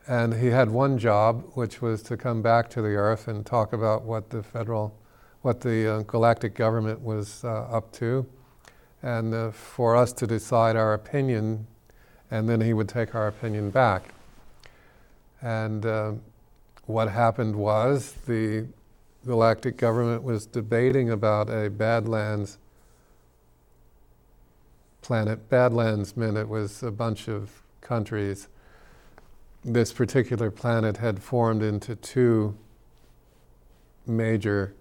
[0.06, 3.72] And he had one job, which was to come back to the Earth and talk
[3.72, 4.94] about what the federal,
[5.40, 8.26] what the uh, galactic government was uh, up to,
[9.02, 11.66] and uh, for us to decide our opinion,
[12.30, 14.14] and then he would take our opinion back.
[15.40, 16.12] And uh,
[16.86, 18.66] what happened was the
[19.24, 22.58] galactic government was debating about a Badlands
[25.00, 25.48] planet.
[25.48, 28.48] Badlands meant it was a bunch of countries.
[29.64, 32.56] This particular planet had formed into two
[34.06, 34.74] major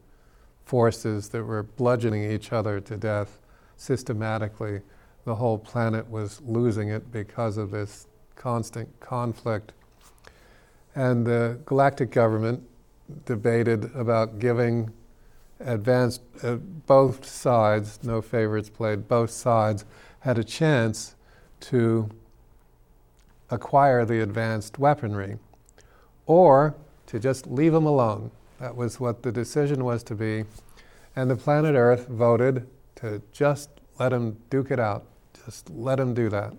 [0.66, 3.40] forces that were bludgeoning each other to death
[3.78, 4.82] systematically.
[5.26, 9.72] The whole planet was losing it because of this constant conflict.
[10.96, 12.64] And the galactic government
[13.26, 14.92] debated about giving
[15.60, 19.86] advanced, uh, both sides, no favorites played, both sides
[20.20, 21.16] had a chance
[21.60, 22.10] to
[23.50, 25.38] acquire the advanced weaponry
[26.26, 26.76] or
[27.08, 28.32] to just leave them alone.
[28.60, 30.46] That was what the decision was to be.
[31.16, 33.70] And the planet Earth voted to just
[34.00, 35.06] let them duke it out,
[35.46, 36.54] just let them do that.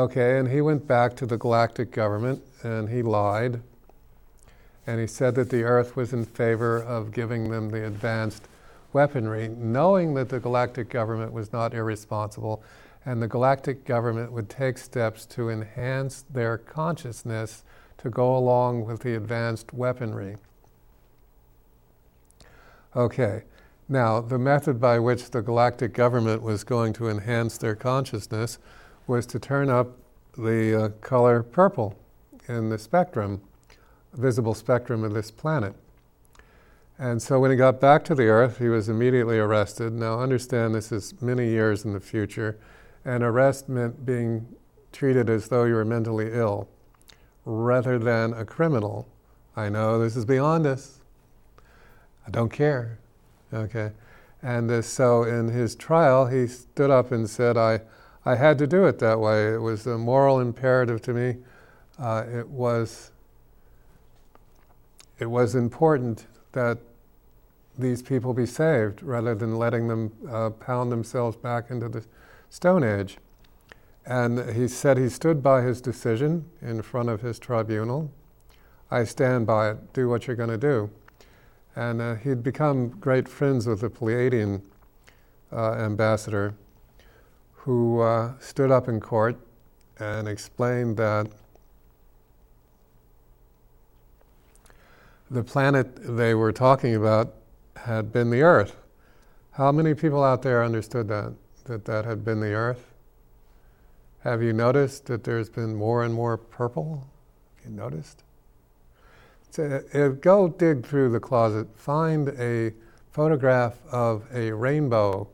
[0.00, 3.60] Okay, and he went back to the galactic government and he lied.
[4.86, 8.48] And he said that the Earth was in favor of giving them the advanced
[8.94, 12.62] weaponry, knowing that the galactic government was not irresponsible,
[13.04, 17.62] and the galactic government would take steps to enhance their consciousness
[17.98, 20.38] to go along with the advanced weaponry.
[22.96, 23.42] Okay,
[23.86, 28.58] now the method by which the galactic government was going to enhance their consciousness
[29.10, 29.98] was to turn up
[30.38, 31.98] the uh, color purple
[32.46, 33.42] in the spectrum,
[34.12, 35.74] visible spectrum of this planet.
[36.96, 39.92] And so when he got back to the Earth, he was immediately arrested.
[39.92, 42.56] Now, understand this is many years in the future,
[43.04, 44.46] and arrest meant being
[44.92, 46.68] treated as though you were mentally ill
[47.44, 49.08] rather than a criminal.
[49.56, 51.00] I know this is beyond us.
[52.28, 53.00] I don't care.
[53.52, 53.90] Okay.
[54.40, 57.80] And uh, so in his trial, he stood up and said, I,
[58.30, 59.52] I had to do it that way.
[59.54, 61.38] It was a moral imperative to me.
[61.98, 63.10] Uh, it was
[65.18, 66.78] it was important that
[67.76, 72.04] these people be saved rather than letting them uh, pound themselves back into the
[72.50, 73.18] Stone Age.
[74.06, 78.12] And he said he stood by his decision in front of his tribunal.
[78.92, 80.88] I stand by it, do what you're going to do.
[81.74, 84.62] And uh, he'd become great friends with the Pleiadian
[85.52, 86.54] uh, ambassador
[87.64, 89.36] who uh, stood up in court
[89.98, 91.26] and explained that
[95.30, 97.34] the planet they were talking about
[97.76, 98.76] had been the Earth.
[99.52, 101.34] How many people out there understood that,
[101.64, 102.94] that that had been the Earth?
[104.20, 107.06] Have you noticed that there's been more and more purple?
[107.56, 108.22] Have you noticed?
[109.50, 112.72] So, uh, go dig through the closet, find a
[113.10, 115.28] photograph of a rainbow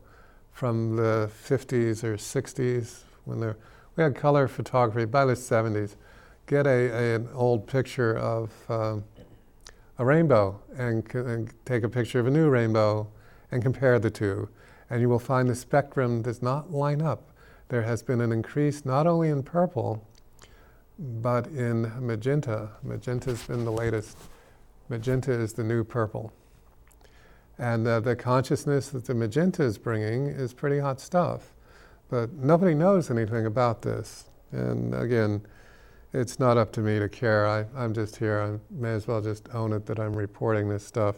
[0.57, 3.57] from the 50s or 60s when there,
[3.95, 5.93] we had color photography by the 70s.
[6.47, 9.03] Get a, a an old picture of um,
[9.99, 13.07] a rainbow and, and take a picture of a new rainbow
[13.51, 14.49] and compare the two.
[14.89, 17.29] And you will find the spectrum does not line up.
[17.69, 20.03] There has been an increase not only in purple,
[20.97, 22.71] but in magenta.
[22.81, 24.17] Magenta has been the latest.
[24.89, 26.33] Magenta is the new purple.
[27.59, 31.53] And uh, the consciousness that the magenta is bringing is pretty hot stuff.
[32.09, 34.25] But nobody knows anything about this.
[34.51, 35.41] And again,
[36.13, 37.47] it's not up to me to care.
[37.47, 38.41] I, I'm just here.
[38.41, 41.17] I may as well just own it that I'm reporting this stuff,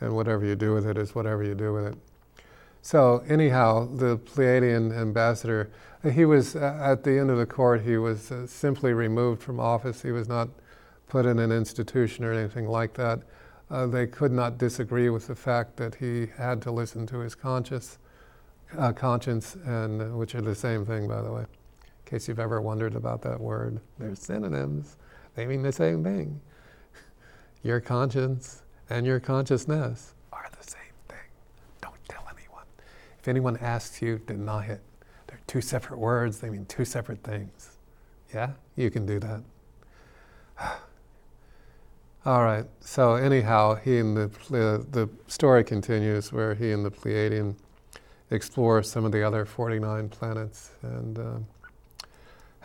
[0.00, 1.94] and whatever you do with it is whatever you do with it.
[2.82, 5.70] So, anyhow, the Pleiadian ambassador,
[6.12, 9.58] he was uh, at the end of the court, he was uh, simply removed from
[9.58, 10.02] office.
[10.02, 10.48] He was not
[11.08, 13.20] put in an institution or anything like that.
[13.68, 17.34] Uh, they could not disagree with the fact that he had to listen to his
[17.34, 17.98] conscience,
[18.78, 21.46] uh, conscience, and uh, which are the same thing, by the way In
[22.04, 23.80] case you've ever wondered about that word.
[23.98, 24.96] They're synonyms,
[25.34, 26.40] they mean the same thing.
[27.62, 31.18] Your conscience and your consciousness are the same thing.
[31.80, 32.64] Don't tell anyone.
[33.18, 34.80] If anyone asks you, deny it.
[35.26, 37.78] They're two separate words, they mean two separate things.
[38.32, 38.52] Yeah?
[38.76, 39.42] You can do that.
[42.26, 42.66] All right.
[42.80, 47.54] So anyhow, he and the uh, the story continues where he and the Pleiadian
[48.30, 51.18] explore some of the other 49 planets and.
[51.18, 51.38] Uh,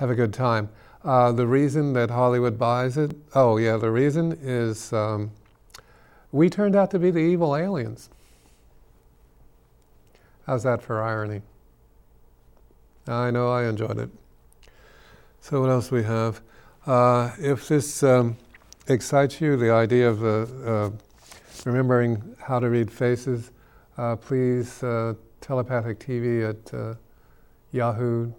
[0.02, 0.68] have a good time.
[1.06, 5.30] Uh, the reason that Hollywood buys it, oh yeah, the reason is um,
[6.32, 8.10] we turned out to be the evil aliens.
[10.48, 11.44] How's that for irony?
[13.08, 14.10] I know I enjoyed it.
[15.40, 16.42] So what else we have?
[16.88, 18.38] Uh, if this um,
[18.92, 20.90] excites you, the idea of uh,
[21.66, 23.52] remembering how to read faces,
[23.98, 26.96] uh, please uh, telepathic TV at uh,
[27.72, 28.32] Yahoo.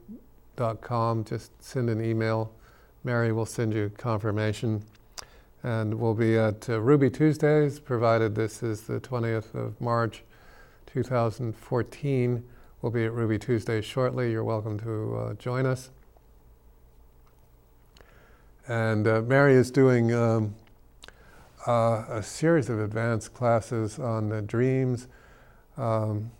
[1.24, 2.52] Just send an email.
[3.02, 4.84] Mary will send you confirmation.
[5.64, 10.22] And we'll be at uh, Ruby Tuesdays, provided this is the 20th of March
[10.86, 12.44] 2014.
[12.80, 14.30] We'll be at Ruby Tuesdays shortly.
[14.30, 15.90] You're welcome to uh, join us.
[18.68, 20.54] And uh, Mary is doing um,
[21.66, 25.08] uh, a series of advanced classes on the dreams,
[25.76, 26.30] um,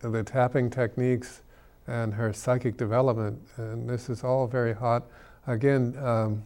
[0.00, 1.42] the tapping techniques,
[1.86, 3.40] and her psychic development.
[3.56, 5.04] And this is all very hot.
[5.46, 6.44] Again, um,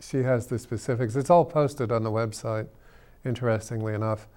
[0.00, 1.16] she has the specifics.
[1.16, 2.68] It's all posted on the website,
[3.24, 4.28] interestingly enough,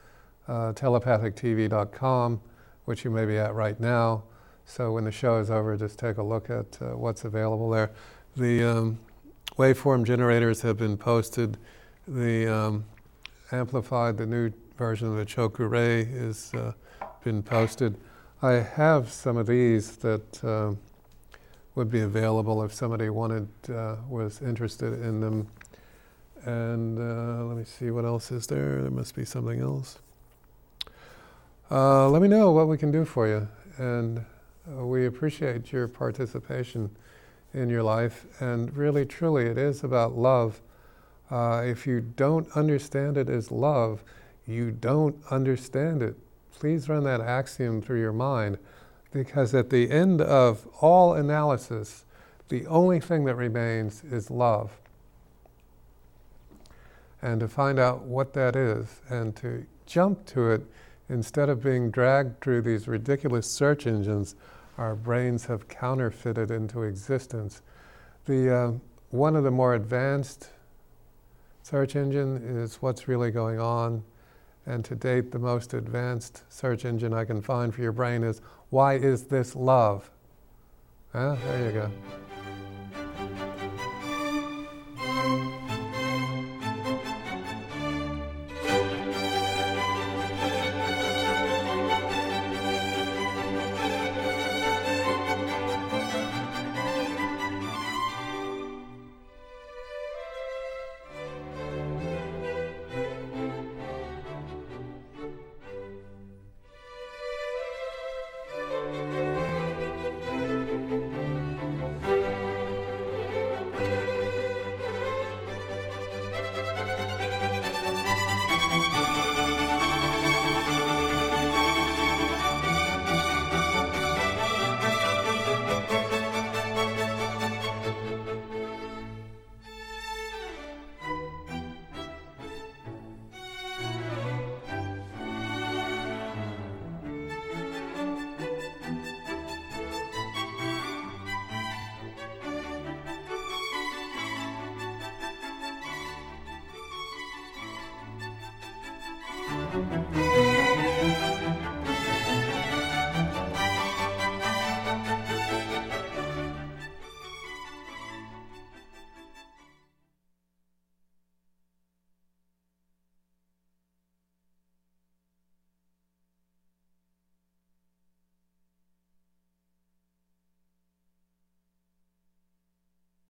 [0.48, 2.42] uh, telepathictv.com,
[2.86, 4.24] which you may be at right now.
[4.66, 7.92] So when the show is over, just take a look at uh, what's available there.
[8.36, 9.00] The um,
[9.60, 11.57] waveform generators have been posted.
[12.07, 12.86] The um,
[13.51, 16.72] amplified, the new version of the Cho Ku Rei has uh,
[17.26, 17.97] been posted.
[18.41, 20.76] I have some of these that uh,
[21.76, 25.49] would be available if somebody wanted, uh, was interested in them.
[26.45, 28.82] And uh, let me see what else is there.
[28.82, 29.99] There must be something else.
[31.70, 33.45] uh, let me know what we can do for you.
[33.78, 34.20] And
[34.72, 36.89] uh, we appreciate your participation
[37.54, 38.26] in your life.
[38.39, 40.62] And really, truly, it is about love.
[41.32, 44.04] Uh, if you don't understand it as love,
[44.47, 46.16] you don't understand it.
[46.58, 48.58] Please run that axiom through your mind
[49.12, 52.06] because at the end of all analysis,
[52.50, 54.78] the only thing that remains is love.
[57.22, 60.66] And to find out what that is and to jump to it
[61.10, 64.36] instead of being dragged through these ridiculous search engines
[64.80, 67.61] our brains have counterfeited into existence.
[68.25, 68.71] The, uh,
[69.09, 70.51] one of the more advanced
[71.63, 74.03] search engine is what's really going on.
[74.65, 78.41] And to date, the most advanced search engine I can find for your brain is
[78.69, 80.09] why is this love?
[81.13, 81.91] Ah, there you go.